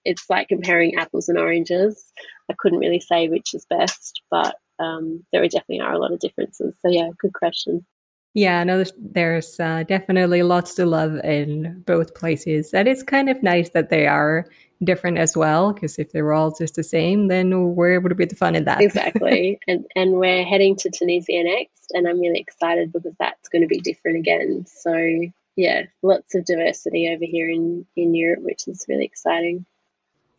[0.05, 2.11] it's like comparing apples and oranges.
[2.49, 6.19] I couldn't really say which is best, but um, there definitely are a lot of
[6.19, 6.75] differences.
[6.81, 7.85] So yeah, good question.
[8.35, 12.73] Yeah, no, there's, there's uh, definitely lots to love in both places.
[12.73, 14.45] And it's kind of nice that they are
[14.83, 18.17] different as well, because if they were all just the same, then where would it
[18.17, 18.81] be the fun in that?
[18.81, 19.57] Exactly.
[19.69, 23.69] and, and we're heading to Tunisia next, and I'm really excited because that's going to
[23.69, 24.65] be different again.
[24.67, 24.93] So,
[25.55, 29.65] yeah, lots of diversity over here in, in Europe, which is really exciting.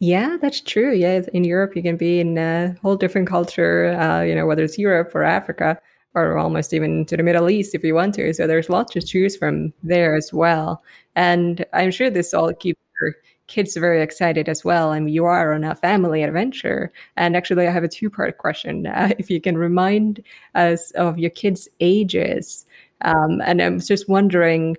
[0.00, 0.92] Yeah, that's true.
[0.92, 4.64] Yeah, in Europe, you can be in a whole different culture, uh, you know, whether
[4.64, 5.80] it's Europe or Africa
[6.16, 8.32] or almost even to the Middle East if you want to.
[8.34, 10.82] So there's lots to choose from there as well.
[11.14, 13.14] And I'm sure this all keeps your
[13.46, 14.90] kids very excited as well.
[14.90, 16.92] I mean, you are on a family adventure.
[17.16, 18.86] And actually, I have a two part question.
[18.96, 20.22] Uh, if you can remind
[20.54, 22.64] us of your kids' ages.
[23.02, 24.76] Um, and I'm just wondering,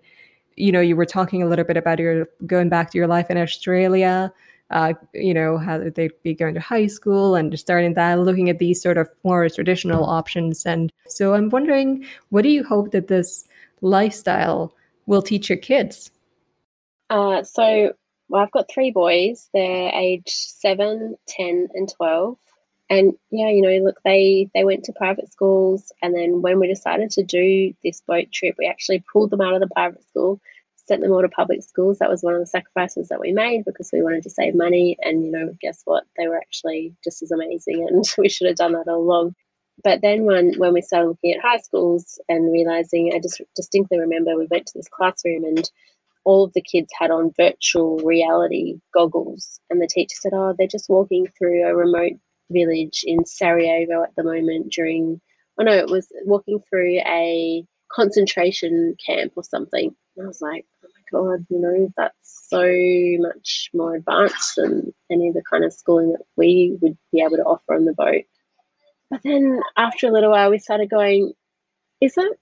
[0.55, 3.29] you know, you were talking a little bit about your going back to your life
[3.29, 4.33] in Australia
[4.71, 8.59] uh, you know, how they'd be going to high school and starting that, looking at
[8.59, 10.65] these sort of more traditional options.
[10.65, 13.47] And so I'm wondering, what do you hope that this
[13.81, 14.73] lifestyle
[15.05, 16.11] will teach your kids?
[17.09, 17.93] Uh, so
[18.29, 19.49] well, I've got three boys.
[19.53, 22.37] They're age seven, 10, and 12.
[22.89, 26.67] And yeah, you know, look, they they went to private schools, and then when we
[26.67, 30.39] decided to do this boat trip, we actually pulled them out of the private school
[30.87, 31.99] sent them all to public schools.
[31.99, 34.97] That was one of the sacrifices that we made because we wanted to save money.
[35.01, 36.03] And, you know, guess what?
[36.17, 39.35] They were actually just as amazing and we should have done that all along.
[39.83, 43.99] But then when, when we started looking at high schools and realizing, I just distinctly
[43.99, 45.69] remember we went to this classroom and
[46.23, 49.59] all of the kids had on virtual reality goggles.
[49.69, 52.13] And the teacher said, Oh, they're just walking through a remote
[52.49, 55.21] village in Sarajevo at the moment during,
[55.59, 59.95] oh no, it was walking through a concentration camp or something.
[60.15, 60.65] And I was like,
[61.11, 62.65] God, you know, that's so
[63.19, 67.37] much more advanced than any of the kind of schooling that we would be able
[67.37, 68.23] to offer on the boat.
[69.09, 71.33] But then after a little while, we started going,
[72.01, 72.39] is it?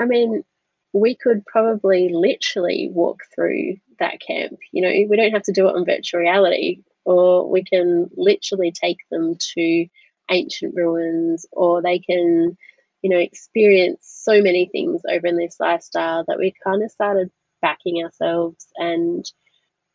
[0.00, 0.44] I mean,
[0.92, 4.58] we could probably literally walk through that camp.
[4.72, 8.72] You know, we don't have to do it on virtual reality, or we can literally
[8.72, 9.86] take them to
[10.30, 12.56] ancient ruins, or they can,
[13.02, 17.30] you know, experience so many things over in this lifestyle that we kind of started
[17.60, 19.24] backing ourselves and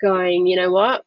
[0.02, 1.04] going, you know what?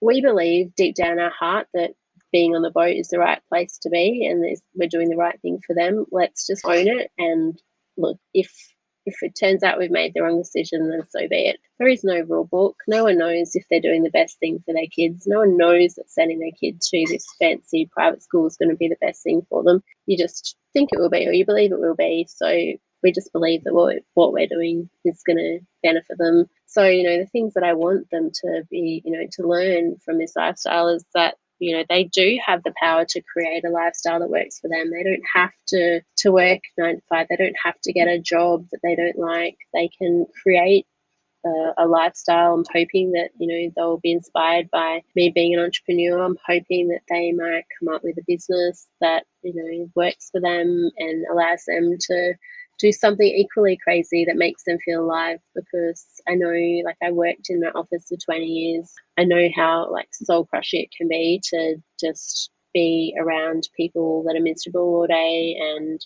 [0.00, 1.90] We believe deep down our heart that
[2.32, 5.40] being on the boat is the right place to be and we're doing the right
[5.42, 6.06] thing for them.
[6.10, 7.60] Let's just own it and
[7.96, 8.50] look, if
[9.06, 11.56] if it turns out we've made the wrong decision, then so be it.
[11.78, 12.76] There is no rule book.
[12.86, 15.26] No one knows if they're doing the best thing for their kids.
[15.26, 18.76] No one knows that sending their kid to this fancy private school is going to
[18.76, 19.82] be the best thing for them.
[20.06, 22.26] You just think it will be, or you believe it will be.
[22.28, 22.46] So
[23.02, 26.46] we just believe that what, what we're doing is going to benefit them.
[26.66, 29.96] So, you know, the things that I want them to be, you know, to learn
[30.04, 33.70] from this lifestyle is that you know they do have the power to create a
[33.70, 34.90] lifestyle that works for them.
[34.90, 37.26] They don't have to to work nine to five.
[37.28, 39.58] They don't have to get a job that they don't like.
[39.74, 40.86] They can create
[41.44, 42.54] a, a, lifestyle.
[42.54, 46.22] I'm hoping that you know they'll be inspired by me being an entrepreneur.
[46.22, 50.40] I'm hoping that they might come up with a business that you know works for
[50.40, 52.34] them and allows them to
[52.80, 56.52] do something equally crazy that makes them feel alive because I know
[56.84, 58.92] like I worked in that office for 20 years.
[59.18, 64.36] I know how like soul crushing it can be to just be around people that
[64.36, 66.00] are miserable all day and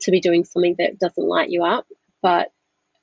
[0.00, 1.86] to be doing something that doesn't light you up.
[2.22, 2.50] But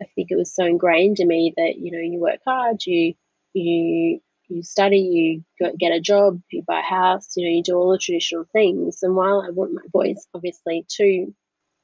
[0.02, 3.14] I think it was so ingrained in me that, you know, you work hard, you
[3.54, 5.00] you you study,
[5.60, 8.46] you get a job, you buy a house, you know, you do all the traditional
[8.52, 9.00] things.
[9.02, 11.34] And while I want my boys obviously to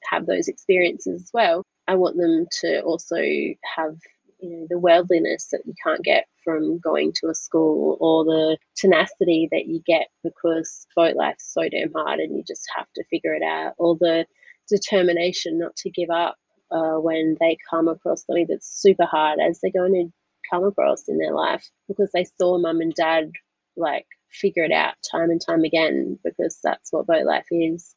[0.09, 1.63] have those experiences as well.
[1.87, 3.95] I want them to also have
[4.39, 8.57] you know the worldliness that you can't get from going to a school or the
[8.75, 13.03] tenacity that you get because boat life's so damn hard and you just have to
[13.09, 14.25] figure it out or the
[14.69, 16.35] determination not to give up
[16.71, 20.11] uh, when they come across something that's super hard as they're going to
[20.51, 23.31] come across in their life because they saw mum and dad
[23.75, 27.95] like figure it out time and time again because that's what boat life is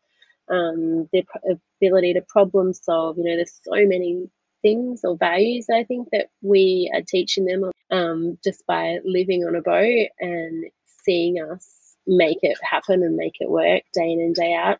[0.51, 1.23] um, their
[1.81, 3.19] ability to problem solve.
[3.19, 4.29] You know, there's so many
[4.63, 9.55] things or values I think that we are teaching them um, just by living on
[9.55, 10.65] a boat and
[11.05, 14.79] seeing us make it happen and make it work day in and day out.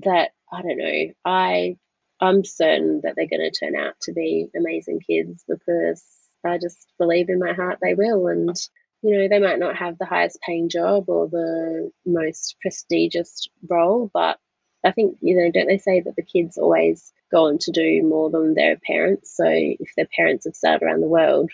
[0.00, 1.76] That I don't know, I
[2.20, 6.04] I'm certain that they're going to turn out to be amazing kids because
[6.44, 8.26] I just believe in my heart they will.
[8.28, 8.56] And
[9.02, 14.10] you know, they might not have the highest paying job or the most prestigious role,
[14.14, 14.38] but
[14.84, 18.02] I think, you know, don't they say that the kids always go on to do
[18.02, 19.36] more than their parents?
[19.36, 21.50] So if their parents have sailed around the world,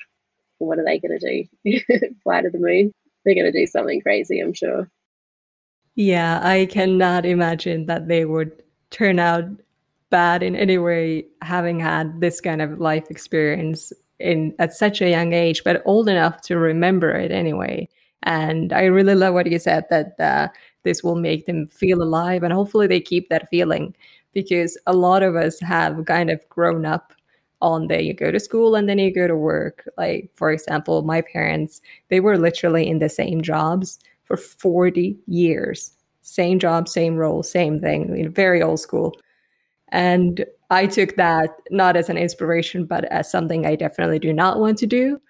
[0.58, 2.10] what are they going to do?
[2.22, 2.92] Fly to the moon?
[3.24, 4.90] They're going to do something crazy, I'm sure.
[5.94, 9.44] Yeah, I cannot imagine that they would turn out
[10.10, 15.10] bad in any way having had this kind of life experience in at such a
[15.10, 17.88] young age, but old enough to remember it anyway.
[18.22, 20.48] And I really love what you said that uh,
[20.88, 23.94] this will make them feel alive, and hopefully they keep that feeling
[24.32, 27.12] because a lot of us have kind of grown up
[27.60, 29.86] on the you go to school and then you go to work.
[29.98, 35.92] Like for example, my parents they were literally in the same jobs for 40 years.
[36.22, 39.14] Same job, same role, same thing, very old school.
[39.88, 44.58] And I took that not as an inspiration, but as something I definitely do not
[44.58, 45.20] want to do.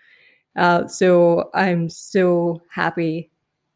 [0.57, 3.31] Uh, so I'm so happy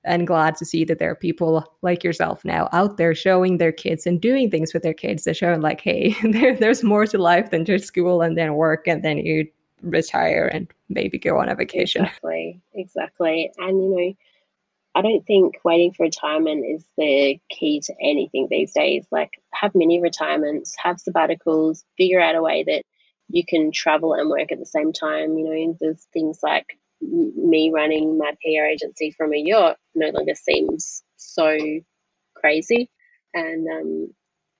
[0.05, 3.73] and glad to see that there are people like yourself now out there showing their
[3.73, 7.19] kids and doing things with their kids that show like, hey, there, there's more to
[7.19, 9.47] life than just school and then work and then you
[9.83, 12.05] retire and maybe go on a vacation.
[12.05, 13.53] Exactly, exactly.
[13.59, 14.15] And you know,
[14.95, 19.07] I don't think waiting for retirement is the key to anything these days.
[19.11, 22.83] Like, have mini retirements, have sabbaticals, figure out a way that
[23.29, 25.39] you can travel and work at the same time.
[25.39, 30.35] You know, there's things like me running my PR agency from a yacht no longer
[30.35, 31.59] seems so
[32.37, 32.89] crazy.
[33.35, 34.15] And um,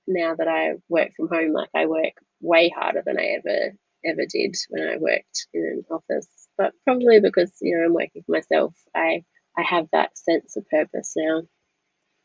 [0.07, 3.73] now that I work from home, like I work way harder than I ever
[4.05, 6.27] ever did when I worked in an office.
[6.57, 9.23] But probably because you know I'm working for myself, I
[9.57, 11.43] I have that sense of purpose now,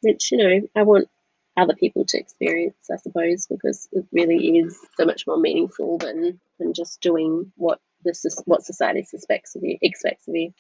[0.01, 1.09] which, you know, I want
[1.57, 6.41] other people to experience, I suppose, because it really is so much more meaningful than,
[6.59, 10.53] than just doing what this is what society suspects of you, expects of you.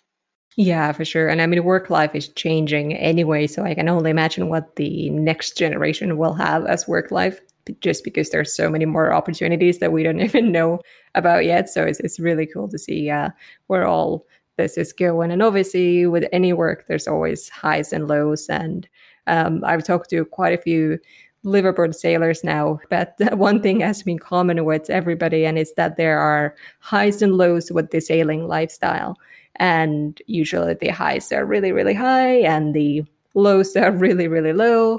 [0.56, 1.28] Yeah, for sure.
[1.28, 3.46] And I mean, work life is changing anyway.
[3.46, 7.40] So I can only imagine what the next generation will have as work life,
[7.80, 10.80] just because there's so many more opportunities that we don't even know
[11.14, 11.68] about yet.
[11.68, 13.30] So it's, it's really cool to see uh,
[13.68, 14.26] we're all
[14.56, 15.30] this is going.
[15.30, 18.48] And obviously, with any work, there's always highs and lows.
[18.48, 18.88] And
[19.28, 20.98] um, I've talked to quite a few
[21.44, 26.18] liveaboard sailors now, but one thing has been common with everybody, and it's that there
[26.18, 29.16] are highs and lows with the sailing lifestyle.
[29.56, 34.98] And usually, the highs are really, really high, and the lows are really, really low.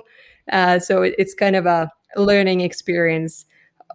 [0.52, 3.46] Uh, so it's kind of a learning experience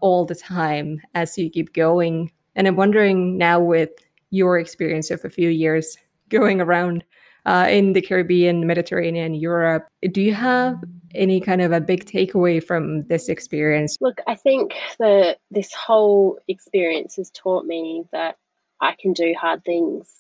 [0.01, 2.31] all the time as you keep going.
[2.57, 3.91] And I'm wondering now with
[4.31, 5.97] your experience of a few years
[6.29, 7.05] going around
[7.47, 9.87] uh, in the Caribbean, Mediterranean, Europe.
[10.13, 10.83] Do you have
[11.15, 13.97] any kind of a big takeaway from this experience?
[14.01, 18.37] Look, I think that this whole experience has taught me that
[18.81, 20.13] I can do hard things.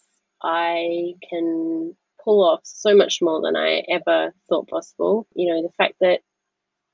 [0.42, 5.26] I can pull off so much more than I ever thought possible.
[5.34, 6.20] You know, the fact that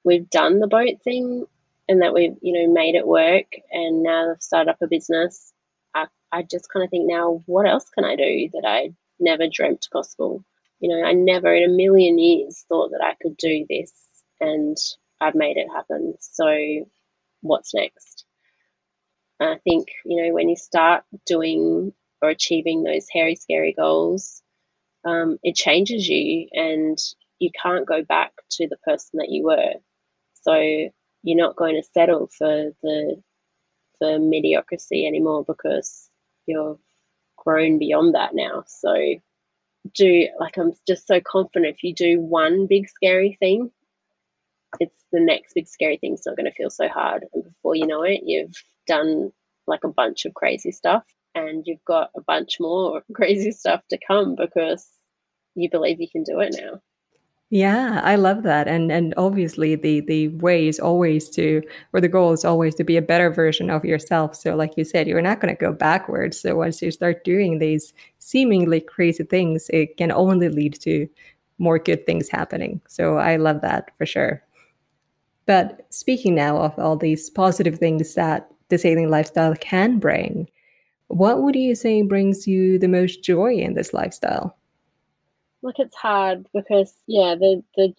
[0.04, 1.44] we've done the boat thing
[1.88, 5.52] and that we've, you know, made it work and now I've started up a business
[6.32, 9.88] I just kind of think now, what else can I do that I never dreamt
[9.92, 10.44] possible?
[10.80, 13.92] You know, I never in a million years thought that I could do this,
[14.40, 14.76] and
[15.20, 16.14] I've made it happen.
[16.20, 16.86] So,
[17.42, 18.24] what's next?
[19.40, 21.92] I think, you know, when you start doing
[22.22, 24.42] or achieving those hairy, scary goals,
[25.04, 26.98] um, it changes you and
[27.38, 29.74] you can't go back to the person that you were.
[30.42, 30.54] So,
[31.22, 33.22] you're not going to settle for the
[33.98, 36.08] for mediocrity anymore because
[36.46, 36.78] you've
[37.44, 38.64] grown beyond that now.
[38.66, 38.94] So
[39.94, 43.70] do like I'm just so confident if you do one big scary thing,
[44.78, 47.24] it's the next big scary thing's not going to feel so hard.
[47.32, 48.54] And before you know it, you've
[48.86, 49.32] done
[49.66, 53.98] like a bunch of crazy stuff and you've got a bunch more crazy stuff to
[54.06, 54.86] come because
[55.54, 56.80] you believe you can do it now.
[57.52, 58.68] Yeah, I love that.
[58.68, 62.84] And and obviously the the way is always to or the goal is always to
[62.84, 64.36] be a better version of yourself.
[64.36, 66.38] So like you said, you're not going to go backwards.
[66.40, 71.08] So once you start doing these seemingly crazy things, it can only lead to
[71.58, 72.80] more good things happening.
[72.88, 74.42] So I love that for sure.
[75.46, 80.48] But speaking now of all these positive things that the sailing lifestyle can bring,
[81.08, 84.56] what would you say brings you the most joy in this lifestyle?
[85.62, 87.94] Look, it's hard because yeah, the the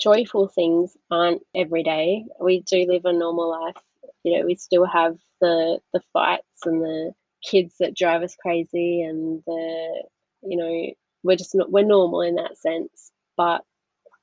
[0.00, 2.26] joyful things aren't every day.
[2.40, 3.76] We do live a normal life.
[4.24, 9.02] You know, we still have the the fights and the kids that drive us crazy
[9.02, 10.04] and the
[10.42, 10.92] you know
[11.22, 13.64] we're just not we're normal in that sense but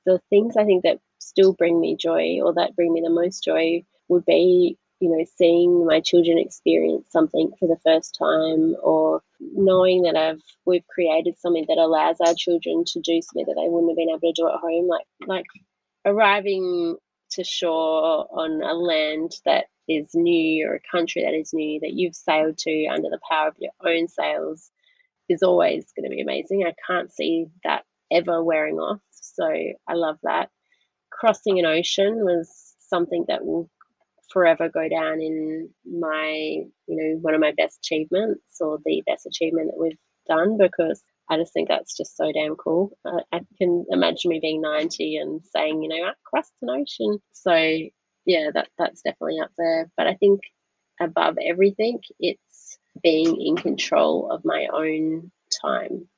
[0.06, 3.44] the things i think that still bring me joy or that bring me the most
[3.44, 9.22] joy would be you know, seeing my children experience something for the first time or
[9.40, 13.68] knowing that I've we've created something that allows our children to do something that they
[13.68, 15.46] wouldn't have been able to do at home, like like
[16.06, 16.96] arriving
[17.32, 21.94] to shore on a land that is new or a country that is new that
[21.94, 24.70] you've sailed to under the power of your own sails
[25.28, 26.64] is always going to be amazing.
[26.66, 29.00] I can't see that ever wearing off.
[29.12, 29.46] So
[29.88, 30.48] I love that.
[31.10, 33.70] crossing an ocean was something that will
[34.30, 39.26] forever go down in my, you know, one of my best achievements or the best
[39.26, 42.96] achievement that we've done because I just think that's just so damn cool.
[43.04, 47.18] Uh, I can imagine me being 90 and saying, you know, I crossed an ocean.
[47.32, 47.54] So
[48.26, 49.90] yeah, that that's definitely up there.
[49.96, 50.40] But I think
[51.00, 55.30] above everything, it's being in control of my own
[55.62, 56.08] time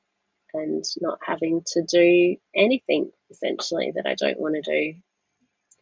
[0.55, 4.99] and not having to do anything essentially that I don't want to do.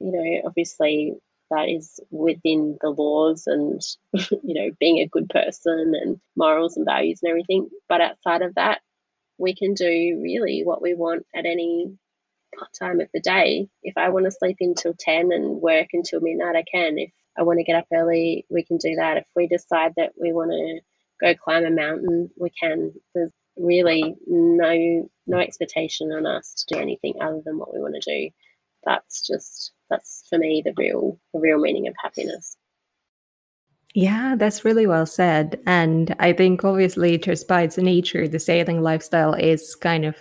[0.00, 1.14] You know, obviously
[1.50, 3.82] that is within the laws and
[4.12, 7.68] you know being a good person and morals and values and everything.
[7.88, 8.80] But outside of that
[9.38, 11.96] we can do really what we want at any
[12.78, 13.68] time of the day.
[13.82, 16.98] If i want to sleep until 10 and work until midnight i can.
[16.98, 19.18] If i want to get up early we can do that.
[19.18, 20.80] If we decide that we want to
[21.20, 22.92] go climb a mountain we can.
[23.14, 27.94] There's really no no expectation on us to do anything other than what we want
[28.00, 28.30] to do.
[28.84, 32.56] That's just that's for me the real the real meaning of happiness.
[33.94, 35.60] Yeah that's really well said.
[35.66, 40.16] And i think obviously just by its nature the sailing lifestyle is kind of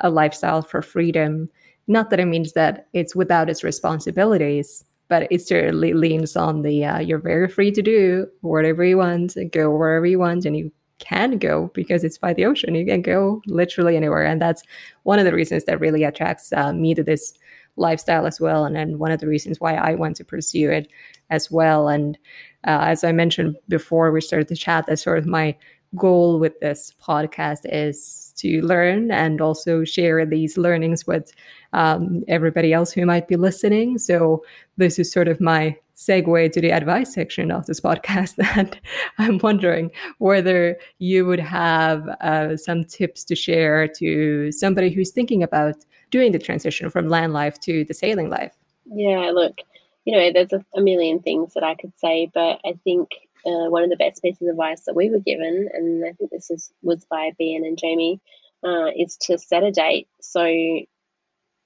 [0.00, 1.48] a lifestyle for freedom.
[1.86, 6.84] Not that it means that it's without its responsibilities but it certainly leans on the
[6.84, 10.70] uh, you're very free to do whatever you want go wherever you want and you
[10.98, 12.74] can go because it's by the ocean.
[12.74, 14.24] You can go literally anywhere.
[14.24, 14.62] And that's
[15.04, 17.34] one of the reasons that really attracts uh, me to this
[17.78, 18.64] lifestyle as well.
[18.64, 20.88] And then one of the reasons why I want to pursue it
[21.30, 21.88] as well.
[21.88, 22.18] And
[22.66, 25.56] uh, as I mentioned before we started the chat, that's sort of my
[25.96, 31.32] goal with this podcast is to learn and also share these learnings with
[31.72, 33.98] um, everybody else who might be listening.
[33.98, 34.44] So
[34.76, 38.34] this is sort of my segue to the advice section of this podcast.
[38.56, 38.80] And
[39.18, 45.42] I'm wondering whether you would have uh, some tips to share to somebody who's thinking
[45.42, 48.54] about doing the transition from land life to the sailing life?
[48.86, 49.58] Yeah, look,
[50.04, 53.08] you know, there's a, a million things that I could say, but I think
[53.46, 56.30] uh, one of the best pieces of advice that we were given, and I think
[56.30, 58.20] this is, was by Ben and Jamie,
[58.64, 60.08] uh, is to set a date.
[60.20, 60.44] So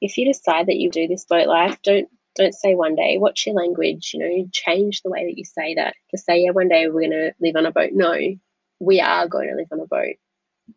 [0.00, 3.18] if you decide that you do this boat life, don't don't say one day.
[3.18, 4.12] Watch your language.
[4.14, 5.94] You know, change the way that you say that.
[6.10, 7.90] To say, yeah, one day we're going to live on a boat.
[7.92, 8.16] No,
[8.80, 10.16] we are going to live on a boat,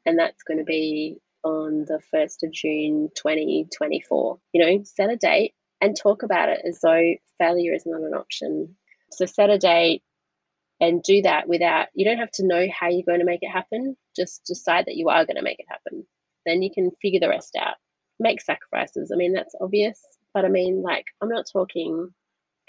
[0.05, 4.39] and that's going to be on the 1st of June 2024.
[4.51, 8.13] You know, set a date and talk about it as though failure is not an
[8.13, 8.75] option.
[9.11, 10.01] So set a date
[10.81, 13.51] and do that without, you don't have to know how you're going to make it
[13.51, 13.95] happen.
[14.15, 16.05] Just decide that you are going to make it happen.
[16.45, 17.75] Then you can figure the rest out.
[18.19, 19.11] Make sacrifices.
[19.13, 20.01] I mean, that's obvious,
[20.33, 22.09] but I mean, like, I'm not talking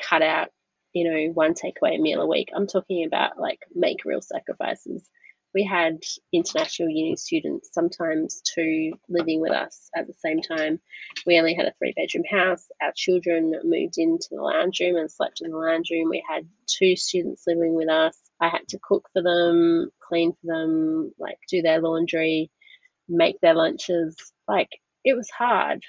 [0.01, 0.49] cut out,
[0.93, 2.51] you know, one takeaway meal a week.
[2.55, 5.09] I'm talking about like make real sacrifices
[5.57, 6.03] we had
[6.35, 10.79] international uni students, sometimes two, living with us at the same time.
[11.25, 12.69] We only had a three bedroom house.
[12.83, 16.11] Our children moved into the lounge room and slept in the lounge room.
[16.11, 18.19] We had two students living with us.
[18.39, 22.51] I had to cook for them, clean for them, like do their laundry,
[23.09, 24.15] make their lunches.
[24.47, 24.69] Like
[25.05, 25.83] it was hard,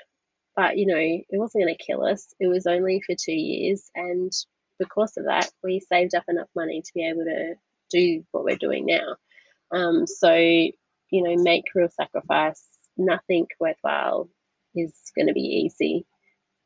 [0.56, 2.34] but you know, it wasn't going to kill us.
[2.40, 3.92] It was only for two years.
[3.96, 4.32] And
[4.80, 7.56] because of that, we saved up enough money to be able to
[7.92, 9.18] do what we're doing now.
[9.72, 10.74] Um, so, you
[11.12, 12.64] know, make real sacrifice.
[12.98, 14.30] Nothing worthwhile
[14.76, 16.06] is going to be easy,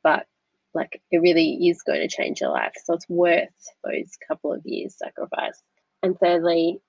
[0.04, 0.26] but
[0.74, 2.74] like it really is going to change your life.
[2.84, 3.50] So it's worth
[3.84, 5.62] those couple of years sacrifice.
[6.04, 6.80] And thirdly,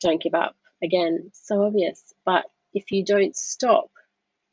[0.00, 0.56] don't give up.
[0.82, 3.90] Again, so obvious, but if you don't stop,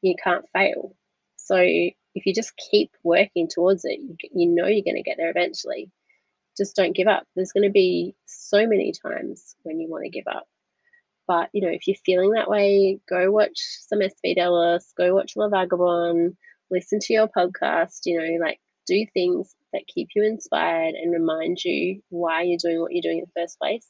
[0.02, 0.96] you can't fail.
[1.38, 5.18] So if you just keep working towards it, you, you know you're going to get
[5.18, 5.92] there eventually.
[6.58, 7.24] Just don't give up.
[7.36, 10.48] There's going to be so many times when you want to give up.
[11.28, 15.34] But you know, if you're feeling that way, go watch some SV Delos, go watch
[15.36, 16.36] La Vagabonde,
[16.72, 18.02] listen to your podcast.
[18.06, 22.80] You know, like do things that keep you inspired and remind you why you're doing
[22.82, 23.86] what you're doing in the first place.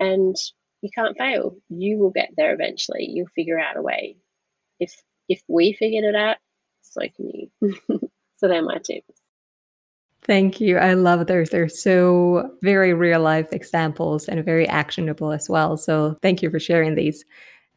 [0.00, 0.36] And
[0.82, 1.56] you can't fail.
[1.68, 3.08] You will get there eventually.
[3.10, 4.16] You'll figure out a way.
[4.80, 4.94] If
[5.28, 6.36] if we figured it out,
[6.82, 7.50] so can you.
[8.36, 9.20] so they're my tips.
[10.28, 10.76] Thank you.
[10.76, 11.48] I love those.
[11.48, 15.78] They're so very real life examples and very actionable as well.
[15.78, 17.24] So thank you for sharing these.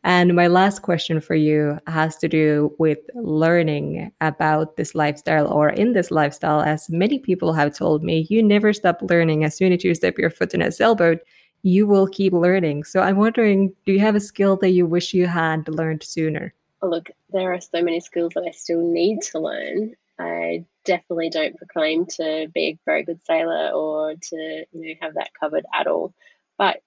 [0.04, 5.70] And my last question for you has to do with learning about this lifestyle or
[5.70, 6.60] in this lifestyle.
[6.60, 9.45] As many people have told me, you never stop learning.
[9.45, 11.20] As soon as you step your foot in a sailboat,
[11.64, 12.84] you will keep learning.
[12.84, 16.54] So I'm wondering do you have a skill that you wish you had learned sooner?
[16.82, 19.95] Look, there are so many skills that I still need to learn.
[20.20, 25.16] I definitely don't proclaim to be a very good sailor or to you know have
[25.16, 26.14] that covered at all.
[26.57, 26.82] But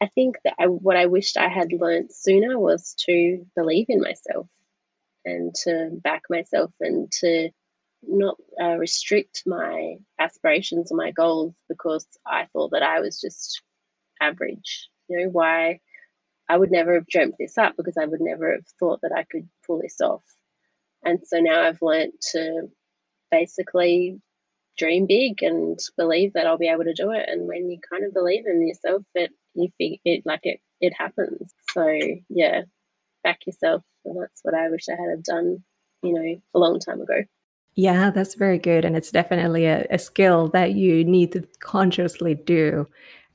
[0.00, 4.00] I think that I, what I wished I had learned sooner was to believe in
[4.00, 4.46] myself
[5.24, 7.50] and to back myself and to
[8.02, 13.62] not uh, restrict my aspirations or my goals because I thought that I was just
[14.20, 14.88] average.
[15.08, 15.80] You know, why
[16.48, 19.24] I would never have dreamt this up because I would never have thought that I
[19.24, 20.24] could pull this off.
[21.04, 22.68] And so now I've learned to
[23.30, 24.20] basically
[24.76, 27.28] dream big and believe that I'll be able to do it.
[27.28, 30.92] And when you kind of believe in yourself, it you think it like it it
[30.96, 31.52] happens.
[31.72, 31.86] So
[32.28, 32.62] yeah,
[33.22, 35.62] back yourself, and that's what I wish I had done,
[36.02, 37.22] you know, a long time ago.
[37.76, 38.84] Yeah, that's very good.
[38.84, 42.86] And it's definitely a, a skill that you need to consciously do.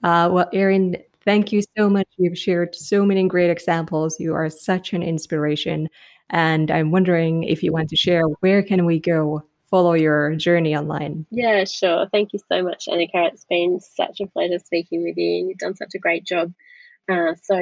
[0.03, 2.07] Uh, well, Erin, thank you so much.
[2.17, 4.19] You've shared so many great examples.
[4.19, 5.89] You are such an inspiration.
[6.29, 10.75] And I'm wondering if you want to share where can we go follow your journey
[10.75, 11.25] online?
[11.31, 12.07] Yeah, sure.
[12.11, 13.31] Thank you so much, Annika.
[13.31, 16.53] It's been such a pleasure speaking with you, and you've done such a great job.
[17.09, 17.59] Uh, so,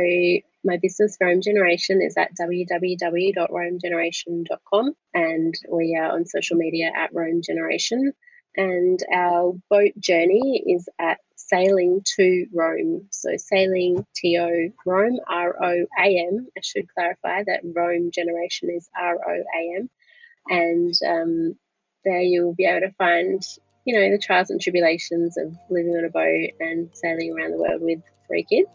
[0.64, 7.42] my business, Roam Generation, is at www.roamgeneration.com, and we are on social media at Roam
[7.42, 8.14] Generation.
[8.56, 13.08] And our boat journey is at Sailing to Roam.
[13.12, 16.48] So, Sailing to Roam, R O A M.
[16.58, 19.90] I should clarify that Roam Generation is R O A M.
[20.50, 21.56] And um,
[22.06, 23.42] there you'll be able to find,
[23.86, 27.58] you know, the trials and tribulations of living on a boat and sailing around the
[27.58, 28.70] world with three kids.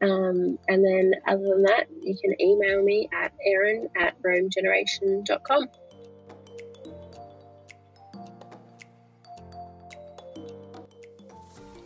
[0.00, 5.68] Um, and then, other than that, you can email me at erin at roamgeneration.com.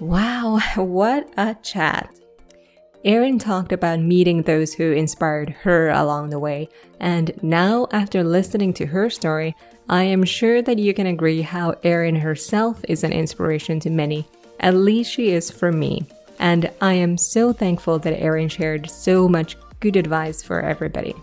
[0.02, 2.10] Wow, what a chat!
[3.04, 8.74] Erin talked about meeting those who inspired her along the way, and now, after listening
[8.74, 9.54] to her story,
[9.88, 14.26] I am sure that you can agree how Erin herself is an inspiration to many.
[14.58, 16.04] At least she is for me.
[16.40, 21.14] And I am so thankful that Erin shared so much good advice for everybody.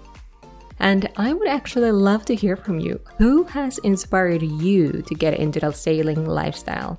[0.80, 3.02] And I would actually love to hear from you.
[3.18, 6.98] Who has inspired you to get into the sailing lifestyle?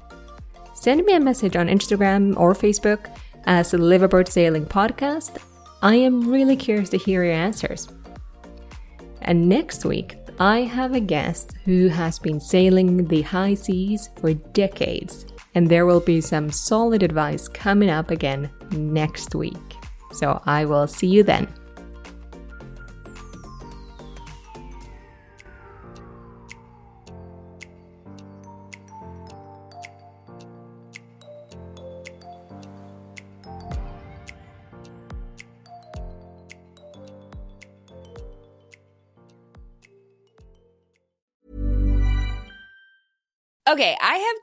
[0.81, 3.15] Send me a message on Instagram or Facebook
[3.45, 5.37] as Liveaboard Sailing Podcast.
[5.83, 7.87] I am really curious to hear your answers.
[9.21, 14.33] And next week, I have a guest who has been sailing the high seas for
[14.33, 19.77] decades, and there will be some solid advice coming up again next week.
[20.13, 21.47] So I will see you then.